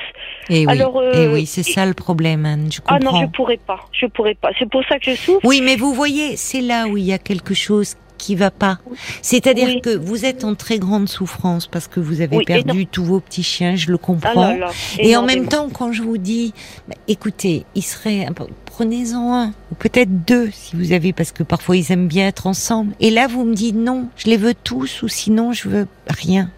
Et 0.49 0.67
oui, 0.67 0.73
Alors, 0.73 0.99
euh, 0.99 1.13
eh 1.15 1.29
oui 1.29 1.47
c'est 1.47 1.63
ça 1.63 1.85
le 1.85 1.95
problème, 1.95 2.47
Anne. 2.47 2.71
Je 2.71 2.81
comprends. 2.81 2.97
Ah 2.97 2.99
non, 3.05 3.21
je 3.21 3.27
pourrais 3.27 3.59
pas. 3.59 3.81
Je 3.93 4.07
pourrais 4.07 4.35
pas. 4.35 4.51
C'est 4.59 4.69
pour 4.71 4.85
ça 4.85 4.99
que 4.99 5.11
je 5.11 5.17
souffre. 5.17 5.41
Oui, 5.45 5.61
mais 5.63 5.77
vous 5.77 5.93
voyez, 5.93 6.37
c'est 6.37 6.61
là 6.61 6.87
où 6.87 6.97
il 6.97 7.05
y 7.05 7.13
a 7.13 7.19
quelque 7.19 7.55
chose 7.55 7.97
qui 8.19 8.35
va 8.35 8.51
pas. 8.51 8.79
C'est-à-dire 9.23 9.69
Oui. 9.69 9.81
que 9.81 9.97
vous 9.97 10.25
êtes 10.27 10.45
en 10.45 10.55
très 10.55 10.79
grande 10.79 11.09
souffrance 11.09 11.67
parce 11.67 11.87
que 11.89 12.01
vous 12.01 12.21
avez 12.21 12.37
Oui, 12.37 12.45
perdu 12.45 12.87
tous 12.87 13.05
vos 13.05 13.21
petits 13.21 13.43
chiens, 13.43 13.77
je 13.77 13.91
le 13.91 13.95
Ah 14.03 14.05
comprends. 14.05 14.51
là 14.51 14.57
là, 14.59 14.71
Et 14.99 15.17
en 15.17 15.23
même 15.23 15.49
temps, 15.49 15.69
quand 15.73 15.93
je 15.93 16.03
vous 16.03 16.19
dis, 16.19 16.53
bah, 16.89 16.95
écoutez, 17.07 17.65
il 17.75 17.83
serait, 17.83 18.27
prenez-en 18.67 19.33
un, 19.35 19.47
ou 19.71 19.75
peut-être 19.77 20.25
deux 20.27 20.51
si 20.53 20.77
vous 20.77 20.93
avez, 20.93 21.13
parce 21.13 21.33
que 21.33 21.43
parfois 21.43 21.77
ils 21.77 21.91
aiment 21.93 22.09
bien 22.09 22.27
être 22.29 22.47
ensemble. 22.47 22.95
Et 23.01 23.11
là, 23.11 23.27
vous 23.29 23.45
me 23.45 23.55
dites 23.55 23.77
non, 23.77 24.09
je 24.17 24.27
les 24.27 24.37
veux 24.37 24.55
tous, 24.55 25.03
ou 25.03 25.09
sinon 25.09 25.53
je 25.53 25.69
veux 25.69 25.87
rien. 26.09 26.51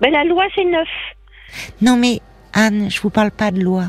Ben, 0.00 0.10
la 0.10 0.24
loi, 0.24 0.44
c'est 0.56 0.64
neuf. 0.64 0.88
Non 1.80 1.96
mais 1.96 2.20
Anne, 2.54 2.90
je 2.90 3.00
vous 3.00 3.10
parle 3.10 3.30
pas 3.30 3.50
de 3.50 3.60
loi. 3.60 3.84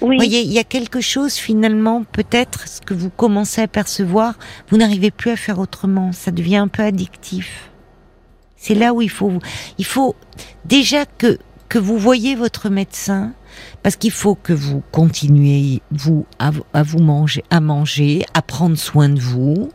Oui. 0.00 0.16
Vous 0.16 0.22
voyez, 0.22 0.42
il 0.42 0.52
y 0.52 0.58
a 0.58 0.64
quelque 0.64 1.00
chose 1.00 1.34
finalement, 1.34 2.04
peut-être, 2.04 2.68
ce 2.68 2.80
que 2.80 2.94
vous 2.94 3.10
commencez 3.10 3.60
à 3.62 3.66
percevoir, 3.68 4.34
vous 4.70 4.76
n'arrivez 4.76 5.10
plus 5.10 5.30
à 5.30 5.36
faire 5.36 5.58
autrement. 5.58 6.12
Ça 6.12 6.30
devient 6.30 6.56
un 6.56 6.68
peu 6.68 6.82
addictif. 6.82 7.70
C'est 8.56 8.74
là 8.74 8.92
où 8.94 9.02
il 9.02 9.10
faut, 9.10 9.32
il 9.78 9.84
faut 9.84 10.14
déjà 10.64 11.04
que 11.06 11.38
que 11.68 11.78
vous 11.78 11.98
voyez 11.98 12.34
votre 12.34 12.70
médecin, 12.70 13.34
parce 13.82 13.96
qu'il 13.96 14.10
faut 14.10 14.34
que 14.34 14.54
vous 14.54 14.82
continuez 14.90 15.82
vous 15.90 16.24
à, 16.38 16.50
vous- 16.50 16.64
à 16.72 16.82
vous 16.82 16.98
manger, 17.00 17.44
à 17.50 17.60
manger, 17.60 18.24
à 18.32 18.40
prendre 18.40 18.76
soin 18.78 19.10
de 19.10 19.20
vous, 19.20 19.68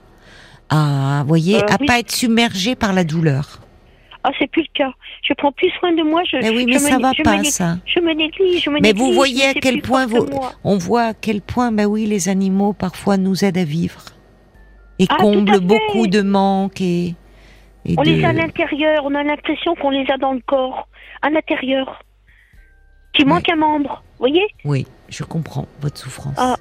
à 0.70 1.24
voyez, 1.28 1.58
Euh, 1.58 1.68
à 1.70 1.78
oui. 1.80 1.86
pas 1.86 2.00
être 2.00 2.12
submergé 2.12 2.76
par 2.76 2.94
la 2.94 3.04
douleur. 3.04 3.60
Ah, 4.26 4.32
c'est 4.40 4.48
plus 4.48 4.62
le 4.62 4.68
cas. 4.74 4.92
Je 5.28 5.34
prends 5.34 5.52
plus 5.52 5.70
soin 5.80 5.92
de 5.94 6.02
moi. 6.04 6.22
Je, 6.30 6.38
Mais 6.38 6.50
oui, 6.50 6.66
mais 6.66 6.76
me 6.76 6.80
ça 6.80 6.96
né- 6.98 7.04
va 7.04 7.12
je 7.14 7.20
me 7.22 7.24
pas 7.26 7.44
ça. 7.44 7.78
Je 7.86 8.00
me 8.00 8.14
néglige, 8.14 8.64
je 8.64 8.70
me 8.70 8.76
Mais 8.76 8.82
néglige. 8.94 9.04
vous 9.04 9.14
voyez 9.14 9.46
à 9.48 9.54
quel 9.54 9.82
point 9.82 10.06
vous, 10.06 10.28
on 10.64 10.78
voit 10.78 11.04
à 11.08 11.14
quel 11.14 11.42
point, 11.42 11.72
bah 11.72 11.86
oui, 11.86 12.06
les 12.06 12.30
animaux 12.30 12.74
parfois 12.74 13.18
nous 13.18 13.44
aident 13.44 13.58
à 13.58 13.64
vivre 13.66 14.02
et 15.00 15.08
Ah, 15.10 15.18
comblent 15.20 15.60
beaucoup 15.60 16.08
de 16.08 16.22
manques 16.22 16.80
et, 16.80 17.16
et 17.86 17.96
On 17.98 18.04
de- 18.04 18.10
les 18.12 18.24
a 18.24 18.30
à 18.30 18.34
l'intérieur. 18.34 19.04
On 19.06 19.14
a 19.16 19.24
l'impression 19.24 19.76
qu'on 19.76 19.90
les 19.90 20.10
a 20.10 20.18
dans 20.18 20.32
le 20.34 20.42
corps, 20.46 20.88
à 21.22 21.30
l'intérieur. 21.30 22.02
Qui 23.14 23.26
manque 23.26 23.50
un 23.50 23.56
membre. 23.58 24.04
Voyez? 24.20 24.46
Oui, 24.66 24.88
je 25.10 25.24
comprends 25.24 25.68
votre 25.82 25.98
souffrance. 25.98 26.34
Ah. 26.38 26.56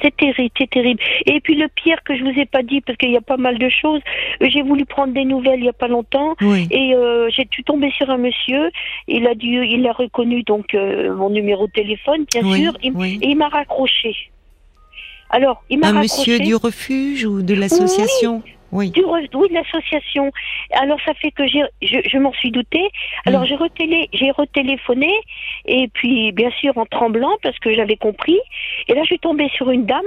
C'est 0.00 0.16
terrible, 0.16 0.50
c'est 0.56 0.70
terrible. 0.70 1.00
Et 1.26 1.40
puis 1.40 1.54
le 1.56 1.68
pire 1.68 2.02
que 2.04 2.16
je 2.16 2.22
vous 2.22 2.38
ai 2.38 2.46
pas 2.46 2.62
dit, 2.62 2.80
parce 2.80 2.96
qu'il 2.98 3.10
y 3.10 3.16
a 3.16 3.20
pas 3.20 3.36
mal 3.36 3.58
de 3.58 3.68
choses, 3.68 4.00
j'ai 4.40 4.62
voulu 4.62 4.84
prendre 4.84 5.12
des 5.12 5.24
nouvelles 5.24 5.58
il 5.60 5.64
y 5.66 5.68
a 5.68 5.72
pas 5.72 5.88
longtemps. 5.88 6.34
Oui. 6.40 6.68
Et 6.70 6.94
euh, 6.94 7.28
j'ai 7.30 7.48
suis 7.52 7.64
tombée 7.64 7.90
sur 7.90 8.08
un 8.10 8.18
monsieur. 8.18 8.70
Il 9.08 9.26
a 9.26 9.34
dû, 9.34 9.64
il 9.66 9.86
a 9.86 9.92
reconnu 9.92 10.42
donc 10.44 10.74
euh, 10.74 11.14
mon 11.14 11.30
numéro 11.30 11.66
de 11.66 11.72
téléphone, 11.72 12.24
bien 12.32 12.42
oui, 12.44 12.62
sûr. 12.62 12.72
Il- 12.82 12.92
oui. 12.94 13.18
Et 13.22 13.28
il 13.30 13.36
m'a 13.36 13.48
raccroché. 13.48 14.14
Alors, 15.30 15.62
il 15.68 15.78
m'a 15.78 15.88
Un 15.88 15.92
raccroché. 15.94 16.20
monsieur 16.32 16.38
du 16.38 16.54
refuge 16.54 17.24
ou 17.24 17.42
de 17.42 17.54
l'association? 17.54 18.42
Oui. 18.44 18.52
Du 18.90 19.00
re- 19.00 19.28
oui, 19.34 19.48
de 19.48 19.54
l'association. 19.54 20.30
Alors 20.72 20.98
ça 21.04 21.14
fait 21.14 21.30
que 21.30 21.46
j'ai, 21.46 21.62
je, 21.82 21.98
je 22.06 22.18
m'en 22.18 22.32
suis 22.32 22.50
doutée. 22.50 22.88
Alors 23.26 23.44
j'ai 23.46 23.56
retélé, 23.56 24.08
j'ai 24.12 24.30
retéléphoné 24.30 25.12
et 25.64 25.88
puis 25.88 26.32
bien 26.32 26.50
sûr 26.50 26.76
en 26.76 26.86
tremblant 26.86 27.36
parce 27.42 27.58
que 27.58 27.72
j'avais 27.74 27.96
compris. 27.96 28.38
Et 28.88 28.94
là 28.94 29.00
je 29.02 29.06
suis 29.06 29.18
tombée 29.18 29.48
sur 29.54 29.70
une 29.70 29.86
dame 29.86 30.00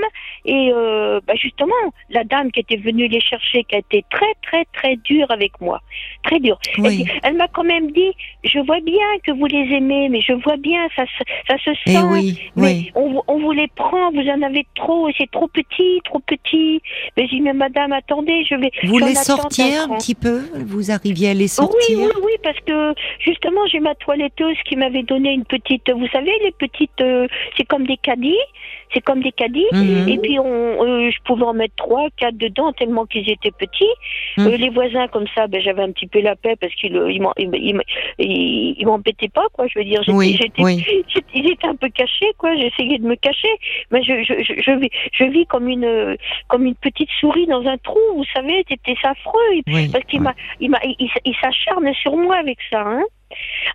et 0.46 0.72
euh, 0.74 1.20
bah, 1.26 1.34
justement 1.36 1.74
la 2.10 2.24
dame 2.24 2.52
qui 2.52 2.60
était 2.60 2.78
venue 2.78 3.08
les 3.08 3.20
chercher, 3.22 3.64
qui 3.64 3.76
a 3.76 3.80
été 3.80 4.04
très 4.12 4.34
très 4.44 4.66
très 4.74 4.96
dure 4.98 5.30
avec 5.32 5.60
moi, 5.62 5.82
très 6.24 6.40
dure. 6.40 6.60
Elle, 6.78 6.84
Oui. 6.84 7.06
m'a 7.38 7.48
quand 7.48 7.64
même 7.64 7.92
dit, 7.92 8.12
je 8.44 8.60
vois 8.60 8.80
bien 8.82 9.06
que 9.24 9.32
vous 9.32 9.46
les 9.48 9.76
aimez, 9.76 10.10
mais 10.10 10.22
je 10.22 10.34
vois 10.34 10.58
bien 10.58 10.88
ça, 10.96 11.06
se- 11.06 11.24
ça 11.48 11.58
se 11.58 11.74
sent. 11.74 11.98
Eh 11.98 12.04
oui, 12.04 12.40
Mais 12.56 12.64
oui. 12.64 12.92
on, 12.96 13.10
vous- 13.10 13.24
on 13.28 13.40
vous 13.40 13.52
les 13.52 13.68
prend, 13.70 14.12
vous 14.12 14.28
en 14.28 14.42
avez 14.42 14.66
trop, 14.76 15.10
c'est 15.18 15.30
trop 15.32 15.48
petit, 15.48 16.00
trop 16.06 16.20
petit. 16.20 16.82
Mais 17.18 17.24
j'ai 17.28 17.38
dit, 17.38 17.42
mais 17.42 17.54
madame, 17.54 17.92
attendez, 17.92 18.44
je 18.52 18.56
vais. 18.56 18.72
Vous 18.84 19.00
les 19.00 19.16
sortiez 19.16 19.76
un 19.78 19.88
petit 19.98 20.16
peu 20.16 20.42
Vous 20.68 20.92
arriviez 20.92 21.30
à 21.30 21.34
les 21.34 21.44
Oui, 21.44 21.48
sortir 21.48 21.98
oui, 22.00 22.06
oui, 22.24 22.32
parce 22.44 22.60
que 22.60 22.94
justement, 23.20 23.66
j'ai 23.72 23.80
ma 23.80 23.96
toiletteuse 23.96 24.58
qui 24.68 24.76
m'avait 24.76 25.04
donné 25.04 25.32
une 25.34 25.46
petite, 25.46 25.90
vous 25.92 26.08
savez, 26.08 26.32
les 26.44 26.52
petites, 26.52 27.02
euh, 27.02 27.28
c'est 27.58 27.64
comme 27.66 27.86
des 27.88 27.98
caddies, 27.98 28.36
c'est 28.94 29.02
comme 29.02 29.22
des 29.24 29.32
caddies, 29.32 29.66
Mhm. 29.72 30.10
et 30.10 30.18
puis 30.18 30.38
on, 30.40 30.84
euh, 30.84 31.10
je 31.10 31.18
pouvais 31.24 31.44
en 31.46 31.54
mettre 31.54 31.76
trois, 31.78 32.08
quatre 32.18 32.38
dedans 32.38 32.74
tellement 32.74 33.06
qu'ils 33.06 33.30
étaient 33.30 33.52
petits. 33.52 33.86
Mhm. 34.38 34.48
Euh, 34.48 34.58
les 34.58 34.70
voisins 34.70 35.08
comme 35.08 35.28
ça, 35.36 35.48
ben 35.48 35.62
j'avais 35.62 35.82
un 35.84 35.92
petit 35.92 36.08
peu 36.08 36.20
la 36.22 36.36
paix 36.36 36.56
parce 36.60 36.74
qu'ils, 36.76 36.96
ils 38.20 38.86
m'embêtaient 38.86 39.30
pas, 39.30 39.46
quoi. 39.54 39.66
Je 39.68 39.80
veux 39.80 39.86
dire, 39.86 40.02
j'étais, 40.04 40.14
Oui, 40.18 40.38
oui. 40.60 40.86
ils 41.34 41.50
étaient 41.52 41.68
un 41.68 41.76
peu 41.76 41.90
cachés, 41.90 42.32
quoi. 42.38 42.56
J'essayais 42.56 42.98
de 42.98 43.06
me 43.08 43.16
cacher, 43.16 43.48
mais 43.92 44.04
je, 44.04 44.24
je, 44.24 44.34
je, 44.44 44.62
je 44.62 44.72
vis, 44.72 44.90
je 45.14 45.24
vis 45.26 45.46
comme 45.46 45.68
une, 45.68 46.18
comme 46.48 46.66
une 46.66 46.76
petite 46.76 47.10
souris 47.20 47.48
dans 47.48 47.66
un 47.66 47.78
trou. 47.78 48.00
Vous 48.16 48.26
savez, 48.34 48.41
c'était 48.70 48.96
affreux. 49.04 49.62
Oui, 49.68 49.90
Parce 49.90 50.04
qu'il 50.06 50.22
m'a, 50.22 50.34
il 50.60 50.70
m'a, 50.70 50.80
il, 50.84 51.10
il 51.26 51.36
s'acharne 51.42 51.92
sur 51.94 52.16
moi 52.18 52.38
avec 52.38 52.58
ça, 52.70 52.82
hein. 52.86 53.04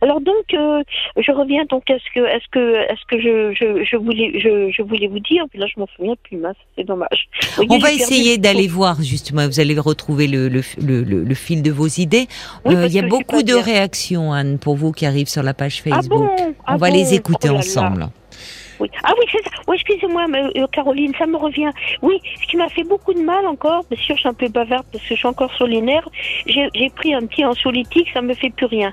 Alors 0.02 0.20
donc, 0.20 0.52
euh, 0.52 0.82
je 1.16 1.32
reviens 1.32 1.64
donc 1.64 1.88
à 1.90 1.94
ce 1.98 2.04
que, 2.14 2.20
à 2.26 2.38
ce 2.40 2.44
que, 2.50 2.92
à 2.92 2.94
ce 2.94 3.04
que 3.08 3.18
je, 3.18 3.54
je, 3.54 3.84
je 3.84 3.96
voulais, 3.96 4.38
je, 4.38 4.70
je 4.70 4.82
voulais 4.82 5.06
vous 5.06 5.18
dire. 5.20 5.44
Puis 5.48 5.58
là, 5.58 5.66
je 5.74 5.80
m'en 5.80 5.86
souviens 5.96 6.12
plus, 6.24 6.36
mince, 6.36 6.56
c'est 6.76 6.84
dommage. 6.84 7.26
Voyez, 7.54 7.70
On 7.70 7.78
va 7.78 7.90
essayer 7.90 8.36
le 8.36 8.42
d'aller 8.42 8.68
voir 8.68 9.00
justement. 9.02 9.46
Vous 9.46 9.58
allez 9.58 9.78
retrouver 9.78 10.26
le, 10.26 10.48
le, 10.48 10.60
le, 10.78 11.02
le- 11.02 11.24
le 11.24 11.34
fil 11.34 11.62
de 11.62 11.70
vos 11.70 11.86
idées. 11.86 12.26
Oui, 12.66 12.74
Euh, 12.74 12.86
Il 12.86 12.92
y 12.92 12.98
a 12.98 13.02
beaucoup 13.08 13.40
de 13.42 13.54
bien. 13.54 13.62
réactions, 13.62 14.34
Anne, 14.34 14.58
pour 14.58 14.76
vous 14.76 14.92
qui 14.92 15.06
arrivent 15.06 15.28
sur 15.28 15.42
la 15.42 15.54
page 15.54 15.82
Ah 15.86 15.90
Facebook. 15.94 16.18
bon? 16.20 16.54
Ah 16.66 16.74
On 16.74 16.76
va 16.76 16.90
bon? 16.90 16.94
les 16.94 17.14
écouter 17.14 17.48
Oh 17.48 17.54
là 17.54 17.60
là. 17.98 18.10
Oui. 18.80 18.90
Ah 19.04 19.12
oui, 19.18 19.24
c'est 19.32 19.42
ça. 19.44 19.50
Oui, 19.68 19.76
excusez-moi, 19.76 20.26
euh, 20.56 20.66
Caroline, 20.72 21.12
ça 21.18 21.26
me 21.26 21.36
revient. 21.36 21.70
Oui, 22.02 22.20
ce 22.40 22.46
qui 22.46 22.56
m'a 22.56 22.68
fait 22.68 22.84
beaucoup 22.84 23.14
de 23.14 23.20
mal 23.20 23.46
encore, 23.46 23.84
bien 23.90 23.98
sûr, 24.00 24.14
je 24.16 24.20
suis 24.20 24.28
un 24.28 24.34
peu 24.34 24.48
bavarde 24.48 24.84
parce 24.92 25.02
que 25.04 25.14
je 25.14 25.18
suis 25.18 25.26
encore 25.28 25.52
sur 25.54 25.66
les 25.66 25.80
nerfs. 25.80 26.08
J'ai 26.46 26.90
pris 26.94 27.14
un 27.14 27.24
petit 27.26 27.44
anxiolytique, 27.44 28.08
ça 28.12 28.22
me 28.22 28.34
fait 28.34 28.50
plus 28.50 28.66
rien. 28.66 28.92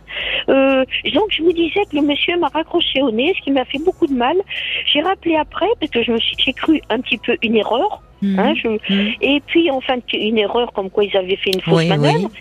Euh, 0.50 0.84
donc, 1.13 1.26
je 1.32 1.43
vous 1.43 1.52
disais 1.54 1.82
que 1.89 1.96
le 1.96 2.02
monsieur 2.02 2.38
m'a 2.38 2.48
raccroché 2.48 3.02
au 3.02 3.12
nez, 3.12 3.34
ce 3.38 3.41
qui 3.43 3.52
m'a 3.52 3.65
fait 3.65 3.80
beaucoup 3.84 4.08
de 4.08 4.13
mal. 4.13 4.36
J'ai 4.86 5.02
rappelé 5.02 5.36
après 5.36 5.67
parce 5.80 5.91
que 5.91 6.04
je 6.04 6.12
me 6.12 6.19
suis, 6.19 6.36
j'ai 6.38 6.54
cru 6.54 6.82
un 6.89 7.00
petit 7.02 7.17
peu 7.17 7.38
une 7.41 7.56
erreur. 7.56 8.02
Mhm. 8.22 8.39
Hein, 8.39 8.54
je- 8.56 8.67
Mhm. 8.93 9.12
et 9.22 9.41
puis, 9.46 9.69
enfin, 9.69 9.96
une 10.13 10.38
erreur 10.38 10.72
comme 10.72 10.89
quoi 10.89 11.04
ils 11.04 11.17
avaient 11.17 11.36
fait 11.36 11.52
une 11.52 11.60
fausse 11.62 11.76
Oui, 11.80 11.88
manœuvre. 11.89 12.30
oui. 12.32 12.39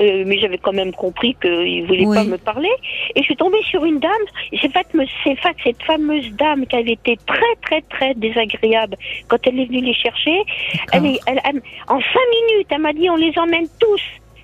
Euh, 0.00 0.24
mais 0.26 0.38
j'avais 0.38 0.56
quand 0.58 0.72
même 0.72 0.92
compris 0.92 1.36
qu'ils 1.42 1.84
voulaient 1.86 2.06
Oui. 2.06 2.16
pas 2.16 2.24
me 2.24 2.38
parler. 2.38 2.70
Et 3.14 3.20
je 3.20 3.24
suis 3.24 3.36
tombée 3.36 3.62
sur 3.68 3.84
une 3.84 3.98
dame. 3.98 4.10
c'est 5.24 5.36
fait 5.36 5.54
cette 5.62 5.82
fameuse 5.82 6.30
dame 6.32 6.66
qui 6.66 6.76
avait 6.76 6.92
été 6.92 7.18
très 7.26 7.54
très 7.62 7.82
très 7.82 8.14
désagréable 8.14 8.96
quand 9.28 9.38
elle 9.46 9.60
est 9.60 9.66
venue 9.66 9.82
les 9.82 9.94
chercher. 9.94 10.42
Elle- 10.92 11.18
en 11.88 12.00
cinq 12.00 12.26
minutes, 12.50 12.66
elle 12.70 12.78
m'a 12.80 12.92
dit 12.92 13.10
on 13.10 13.16
les 13.16 13.32
emmène 13.38 13.66
tous. 13.78 14.00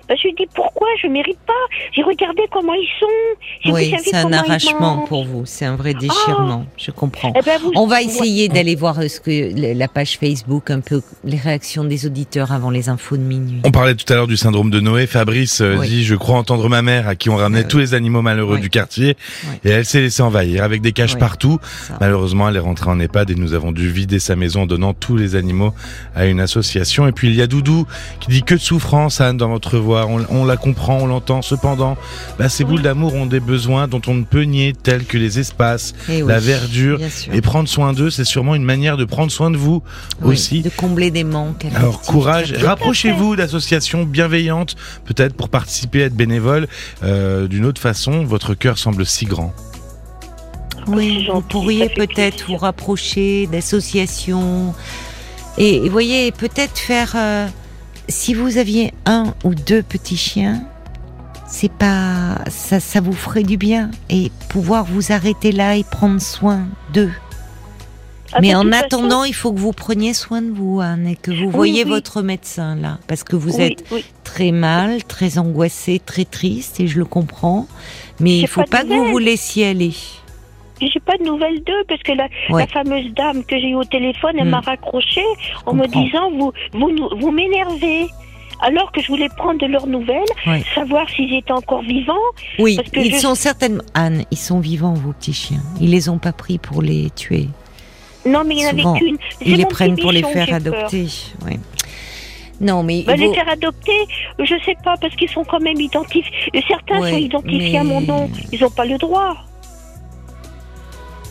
Ben, 0.07 0.15
je 0.17 0.23
lui 0.23 0.29
ai 0.29 0.33
dit 0.45 0.47
pourquoi? 0.55 0.87
Je 1.01 1.07
mérite 1.07 1.37
pas. 1.45 1.53
J'ai 1.93 2.01
regardé 2.03 2.43
comment 2.51 2.73
ils 2.73 2.87
sont. 2.99 3.73
Oui, 3.73 3.93
c'est 4.03 4.15
un 4.15 4.31
arrachement 4.31 4.99
pour 5.07 5.25
vous. 5.25 5.43
C'est 5.45 5.65
un 5.65 5.75
vrai 5.75 5.93
déchirement. 5.93 6.65
Je 6.77 6.91
comprends. 6.91 7.33
Eh 7.37 7.41
ben, 7.43 7.59
vous- 7.61 7.71
On 7.75 7.87
va 7.87 8.01
essayer 8.01 8.47
d'aller 8.47 8.75
voir 8.75 8.99
euh, 8.99 9.07
ce 9.07 9.19
que 9.19 9.53
la 9.77 9.87
page 9.87 10.17
Facebook, 10.17 10.69
un 10.71 10.79
peu 10.79 11.01
les 11.23 11.37
réactions 11.37 11.83
des 11.83 12.05
auditeurs 12.05 12.51
avant 12.51 12.69
les 12.69 12.89
infos 12.89 13.17
de 13.17 13.21
minuit. 13.23 13.59
On 13.65 13.71
parlait 13.71 13.95
tout 13.95 14.11
à 14.11 14.15
l'heure 14.15 14.27
du 14.27 14.37
syndrome 14.37 14.69
de 14.69 14.79
Noé. 14.79 15.07
Fabrice 15.07 15.61
euh, 15.61 15.77
Oui. 15.79 15.87
dit, 15.89 16.03
je 16.05 16.15
crois 16.15 16.37
entendre 16.37 16.69
ma 16.69 16.81
mère 16.81 17.07
à 17.07 17.15
qui 17.15 17.29
on 17.29 17.35
ramenait 17.35 17.63
Euh, 17.65 17.67
tous 17.67 17.77
les 17.79 17.93
animaux 17.93 18.21
malheureux 18.21 18.55
oui. 18.55 18.61
du 18.61 18.69
quartier. 18.69 19.17
Oui. 19.45 19.55
Et 19.65 19.69
elle 19.71 19.85
s'est 19.85 20.01
laissée 20.01 20.21
envahir 20.23 20.63
avec 20.63 20.81
des 20.81 20.91
caches 20.93 21.13
Oui. 21.15 21.19
partout. 21.19 21.59
Ça. 21.87 21.97
Malheureusement, 21.99 22.47
elle 22.47 22.55
est 22.55 22.59
rentrée 22.59 22.89
en 22.89 22.99
EHPAD 22.99 23.31
et 23.31 23.35
nous 23.35 23.53
avons 23.53 23.71
dû 23.71 23.89
vider 23.89 24.19
sa 24.19 24.35
maison 24.35 24.61
en 24.61 24.65
donnant 24.67 24.93
tous 24.93 25.17
les 25.17 25.35
animaux 25.35 25.73
à 26.15 26.25
une 26.27 26.39
association. 26.39 27.07
Et 27.07 27.11
puis 27.11 27.27
il 27.27 27.35
y 27.35 27.41
a 27.41 27.47
Doudou 27.47 27.85
qui 28.21 28.29
dit 28.29 28.43
que 28.43 28.55
de 28.55 28.59
souffrance, 28.59 29.19
Anne, 29.21 29.35
dans 29.37 29.49
votre 29.49 29.77
voix. 29.77 29.96
On, 30.05 30.25
on 30.29 30.45
la 30.45 30.57
comprend, 30.57 30.97
on 30.97 31.07
l'entend. 31.07 31.41
Cependant, 31.41 31.97
bah, 32.37 32.49
ces 32.49 32.63
Oui. 32.63 32.71
boules 32.71 32.81
d'amour 32.83 33.15
ont 33.15 33.25
des 33.25 33.39
besoins 33.39 33.87
dont 33.87 34.01
on 34.07 34.13
ne 34.13 34.23
peut 34.23 34.43
nier, 34.43 34.73
tels 34.83 35.05
que 35.05 35.17
les 35.17 35.39
espaces, 35.39 35.93
Eh 36.09 36.21
oui, 36.21 36.27
la 36.29 36.39
verdure. 36.39 36.99
Et 37.33 37.41
prendre 37.41 37.67
soin 37.69 37.93
d'eux, 37.93 38.09
c'est 38.09 38.25
sûrement 38.25 38.53
une 38.55 38.63
manière 38.63 38.97
de 38.97 39.05
prendre 39.05 39.31
soin 39.31 39.49
de 39.51 39.57
vous 39.57 39.81
Oui, 40.21 40.33
aussi. 40.33 40.61
De 40.61 40.69
combler 40.69 41.09
des 41.11 41.23
manques. 41.23 41.65
Alors 41.75 42.01
courage, 42.01 42.53
à 42.53 42.67
rapprochez-vous 42.67 43.35
d'associations 43.35 44.03
bienveillantes, 44.03 44.75
peut-être 45.05 45.33
pour 45.35 45.49
participer, 45.49 46.01
être 46.01 46.15
bénévole. 46.15 46.67
Euh, 47.03 47.47
D'une 47.47 47.65
autre 47.65 47.81
façon, 47.81 48.23
votre 48.23 48.53
cœur 48.53 48.77
semble 48.77 49.05
si 49.05 49.25
grand. 49.25 49.53
Oui, 50.87 51.25
vous 51.25 51.33
gentil, 51.33 51.47
pourriez 51.49 51.83
ça 51.83 51.89
fait 51.89 52.07
peut-être 52.07 52.45
vous 52.47 52.57
rapprocher 52.57 53.47
d'associations. 53.47 54.73
Et, 55.57 55.85
et 55.85 55.89
voyez, 55.89 56.31
peut-être 56.31 56.77
faire. 56.77 57.13
euh, 57.15 57.47
si 58.07 58.33
vous 58.33 58.57
aviez 58.57 58.93
un 59.05 59.33
ou 59.43 59.53
deux 59.53 59.83
petits 59.83 60.17
chiens, 60.17 60.63
c'est 61.47 61.71
pas. 61.71 62.39
Ça, 62.49 62.79
ça 62.79 63.01
vous 63.01 63.13
ferait 63.13 63.43
du 63.43 63.57
bien. 63.57 63.91
Et 64.09 64.31
pouvoir 64.49 64.85
vous 64.85 65.11
arrêter 65.11 65.51
là 65.51 65.75
et 65.75 65.83
prendre 65.83 66.21
soin 66.21 66.67
d'eux. 66.93 67.11
Ah, 68.33 68.39
Mais 68.41 68.53
en 68.55 68.71
attendant, 68.73 69.23
il 69.23 69.33
faut 69.33 69.53
que 69.53 69.59
vous 69.59 69.71
preniez 69.71 70.13
soin 70.13 70.41
de 70.41 70.51
vous, 70.51 70.81
Anne, 70.81 71.07
et 71.07 71.15
que 71.15 71.31
vous 71.31 71.49
voyez 71.49 71.83
oui. 71.85 71.89
votre 71.89 72.21
médecin 72.21 72.75
là, 72.75 72.99
parce 73.07 73.23
que 73.23 73.37
vous 73.37 73.61
êtes 73.61 73.83
très 74.25 74.51
mal, 74.51 75.03
très 75.05 75.37
angoissé, 75.37 76.01
très 76.05 76.25
triste, 76.25 76.81
et 76.81 76.87
je 76.87 76.99
le 76.99 77.05
comprends. 77.05 77.67
Mais 78.19 78.39
il 78.39 78.47
faut 78.47 78.63
pas 78.63 78.83
que 78.83 78.89
vous 78.89 79.11
vous 79.11 79.17
laissiez 79.17 79.67
aller. 79.67 79.93
J'ai 80.81 80.99
pas 80.99 81.17
de 81.17 81.23
nouvelles 81.23 81.63
d'eux 81.63 81.83
parce 81.87 82.01
que 82.03 82.11
la, 82.13 82.27
Ouais. 82.49 82.61
la 82.61 82.67
fameuse 82.67 83.11
dame 83.13 83.43
que 83.43 83.57
j'ai 83.59 83.69
eu 83.69 83.75
au 83.75 83.83
téléphone, 83.83 84.35
elle 84.39 84.47
m'a 84.49 84.59
raccroché 84.61 85.21
en 85.65 85.73
me 85.73 85.87
disant 85.87 86.29
vous 86.31 86.51
vous 86.73 86.91
vous 87.19 87.31
m'énervez. 87.31 88.07
Alors 88.59 88.91
que 88.91 88.99
je 89.01 89.07
voulais 89.07 89.29
prendre 89.37 89.59
de 89.59 89.67
leurs 89.67 89.85
nouvelles, 89.85 90.25
Ouais. 90.47 90.63
savoir 90.73 91.07
s'ils 91.11 91.31
étaient 91.35 91.51
encore 91.51 91.83
vivants. 91.83 92.15
Oui, 92.57 92.75
Parce 92.75 92.89
que 92.89 92.99
ils 93.01 93.13
je- 93.13 93.19
sont 93.19 93.35
certainement. 93.35 93.83
Anne, 93.93 94.23
ils 94.31 94.37
sont 94.37 94.59
vivants, 94.59 94.93
vos 94.95 95.13
petits 95.13 95.33
chiens. 95.33 95.61
Ils 95.79 95.91
les 95.91 96.09
ont 96.09 96.17
pas 96.17 96.31
pris 96.31 96.57
pour 96.57 96.81
les 96.81 97.11
tuer. 97.11 97.49
Non, 98.25 98.43
mais 98.43 98.55
il 98.55 98.57
n'y 98.57 98.65
en 98.65 98.69
avait 98.69 98.99
qu'une. 98.99 99.17
Ils 99.45 99.57
les 99.57 99.65
prennent 99.67 99.95
pour 99.95 100.11
les 100.11 100.23
faire 100.23 100.51
adopter. 100.51 101.05
Ouais. 101.45 101.59
Non, 102.59 102.81
mais 102.81 103.03
Bah, 103.03 103.15
les 103.15 103.31
faire 103.31 103.47
adopter, 103.47 103.91
je 104.39 104.55
sais 104.65 104.75
pas, 104.83 104.95
parce 104.99 105.15
qu'ils 105.15 105.29
sont 105.29 105.43
quand 105.43 105.59
même 105.59 105.79
identifiés. 105.79 106.23
Certains 106.67 106.99
Ouais, 106.99 107.11
sont 107.11 107.17
identifiés 107.17 107.77
à 107.77 107.83
mon 107.83 108.01
nom. 108.01 108.27
Ils 108.51 108.59
n'ont 108.61 108.71
pas 108.71 108.85
le 108.85 108.97
droit. 108.97 109.37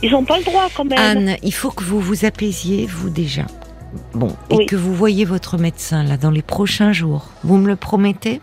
Ils 0.02 0.10
n'ont 0.12 0.24
pas 0.24 0.38
le 0.38 0.44
droit 0.44 0.68
quand 0.74 0.84
même. 0.84 0.98
Anne, 0.98 1.36
il 1.42 1.52
faut 1.52 1.70
que 1.70 1.82
vous 1.82 2.00
vous 2.00 2.24
apaisiez, 2.24 2.86
vous 2.86 3.10
déjà. 3.10 3.42
Bon, 4.14 4.28
et 4.50 4.56
Oui. 4.56 4.66
que 4.66 4.76
vous 4.76 4.94
voyez 4.94 5.24
votre 5.24 5.56
médecin 5.58 6.04
là 6.04 6.16
dans 6.16 6.30
les 6.30 6.42
prochains 6.42 6.92
jours. 6.92 7.28
Vous 7.44 7.56
me 7.56 7.66
le 7.66 7.76
promettez? 7.76 8.40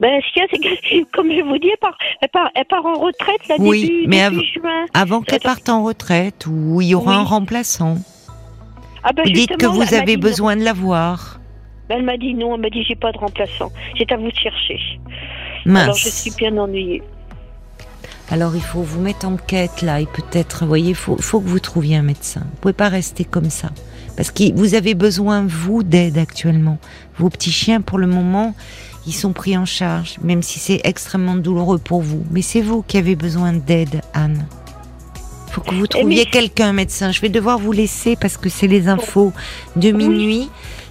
Ben, 0.00 0.20
ce 0.26 0.32
qu'il 0.32 0.42
y 0.42 0.44
a, 0.44 0.48
c'est 0.50 0.58
que, 0.58 1.10
comme 1.16 1.30
je 1.30 1.42
vous 1.42 1.58
dis, 1.58 1.68
elle 1.68 1.76
part, 1.78 1.96
elle 2.22 2.28
part, 2.30 2.50
elle 2.54 2.64
part 2.64 2.86
en 2.86 2.94
retraite 2.94 3.46
là, 3.48 3.56
Oui, 3.58 3.82
début, 3.82 4.06
mais 4.08 4.28
début 4.30 4.40
av- 4.40 4.62
juin. 4.62 4.84
Avant 4.94 5.20
qu'elle 5.20 5.40
parte 5.40 5.68
en 5.68 5.84
retraite 5.84 6.46
ou 6.46 6.80
il 6.80 6.88
y 6.88 6.94
aura 6.94 7.12
Oui. 7.12 7.18
un 7.18 7.22
remplaçant. 7.24 7.98
Ah 9.02 9.12
ben, 9.12 9.24
Vous 9.26 9.30
dites 9.32 9.56
que 9.58 9.66
vous 9.66 9.94
avez 9.94 10.16
non. 10.16 10.22
besoin 10.22 10.56
de 10.56 10.62
la 10.64 10.72
voir. 10.72 11.38
Ben, 11.90 11.96
elle 11.98 12.04
m'a 12.04 12.16
dit 12.16 12.32
non, 12.34 12.54
elle 12.54 12.62
m'a 12.62 12.70
dit 12.70 12.82
j'ai 12.88 12.96
pas 12.96 13.12
de 13.12 13.18
remplaçant. 13.18 13.70
C'est 13.98 14.10
à 14.10 14.16
vous 14.16 14.30
de 14.30 14.36
chercher. 14.36 14.78
Alors 15.66 15.88
Mince. 15.88 15.98
je 16.02 16.08
suis 16.08 16.30
bien 16.30 16.56
ennuyée. 16.56 17.02
Alors 18.30 18.56
il 18.56 18.62
faut 18.62 18.82
vous 18.82 19.00
mettre 19.00 19.26
en 19.26 19.36
quête 19.36 19.82
là 19.82 20.00
et 20.00 20.06
peut-être, 20.06 20.60
vous 20.62 20.68
voyez, 20.68 20.90
il 20.90 20.94
faut, 20.94 21.16
faut 21.20 21.40
que 21.40 21.48
vous 21.48 21.60
trouviez 21.60 21.96
un 21.96 22.02
médecin. 22.02 22.40
Vous 22.40 22.56
pouvez 22.62 22.72
pas 22.74 22.88
rester 22.88 23.24
comme 23.24 23.50
ça. 23.50 23.70
Parce 24.16 24.30
que 24.30 24.52
vous 24.54 24.74
avez 24.74 24.94
besoin, 24.94 25.44
vous, 25.46 25.82
d'aide 25.82 26.18
actuellement. 26.18 26.78
Vos 27.18 27.28
petits 27.30 27.50
chiens, 27.52 27.80
pour 27.80 27.98
le 27.98 28.06
moment, 28.06 28.54
ils 29.06 29.12
sont 29.12 29.32
pris 29.32 29.56
en 29.58 29.66
charge, 29.66 30.16
même 30.22 30.42
si 30.42 30.58
c'est 30.58 30.80
extrêmement 30.84 31.34
douloureux 31.36 31.78
pour 31.78 32.00
vous. 32.00 32.22
Mais 32.30 32.40
c'est 32.42 32.62
vous 32.62 32.82
qui 32.82 32.96
avez 32.96 33.16
besoin 33.16 33.52
d'aide, 33.52 34.00
Anne. 34.14 34.46
Il 35.48 35.52
faut 35.52 35.60
que 35.60 35.74
vous 35.74 35.86
trouviez 35.86 36.24
mais- 36.24 36.30
quelqu'un, 36.30 36.68
un 36.68 36.72
médecin. 36.72 37.12
Je 37.12 37.20
vais 37.20 37.28
devoir 37.28 37.58
vous 37.58 37.72
laisser 37.72 38.16
parce 38.16 38.36
que 38.36 38.48
c'est 38.48 38.66
les 38.68 38.88
infos 38.88 39.32
de 39.76 39.90
minuit. 39.90 40.48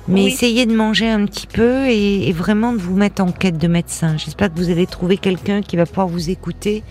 Mais 0.10 0.24
Oui. 0.24 0.28
essayez 0.28 0.66
de 0.66 0.76
manger 0.76 1.08
un 1.10 1.26
petit 1.26 1.48
peu 1.48 1.88
et, 1.88 2.28
et 2.28 2.34
vraiment 2.34 2.74
de 2.74 2.78
vous 2.78 2.94
mettre 2.96 3.24
en 3.24 3.32
quête 3.32 3.58
de 3.58 3.68
médecin. 3.70 4.18
J'espère 4.18 4.54
que 4.54 4.60
vous 4.60 4.70
allez 4.70 4.86
trouver 4.86 5.16
quelqu'un 5.18 5.62
qui 5.62 5.78
va 5.78 5.86
pouvoir 5.86 6.08
vous 6.08 6.30
écouter 6.30 6.84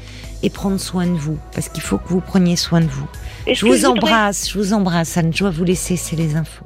et 0.42 0.50
prendre 0.50 0.78
soin 0.78 1.06
de 1.06 1.16
vous. 1.16 1.38
Parce 1.54 1.68
qu'il 1.68 1.82
faut 1.82 1.98
que 1.98 2.08
vous 2.08 2.20
preniez 2.20 2.56
soin 2.56 2.80
de 2.80 2.86
vous. 2.86 3.06
Je 3.50 3.64
vous 3.64 3.86
embrasse, 3.86 4.50
je 4.50 4.58
vous 4.58 4.72
embrasse, 4.72 5.16
Anne. 5.16 5.32
Je 5.32 5.40
dois 5.40 5.50
vous 5.50 5.64
laisser, 5.64 5.96
c'est 5.96 6.16
les 6.16 6.36
infos. 6.36 6.60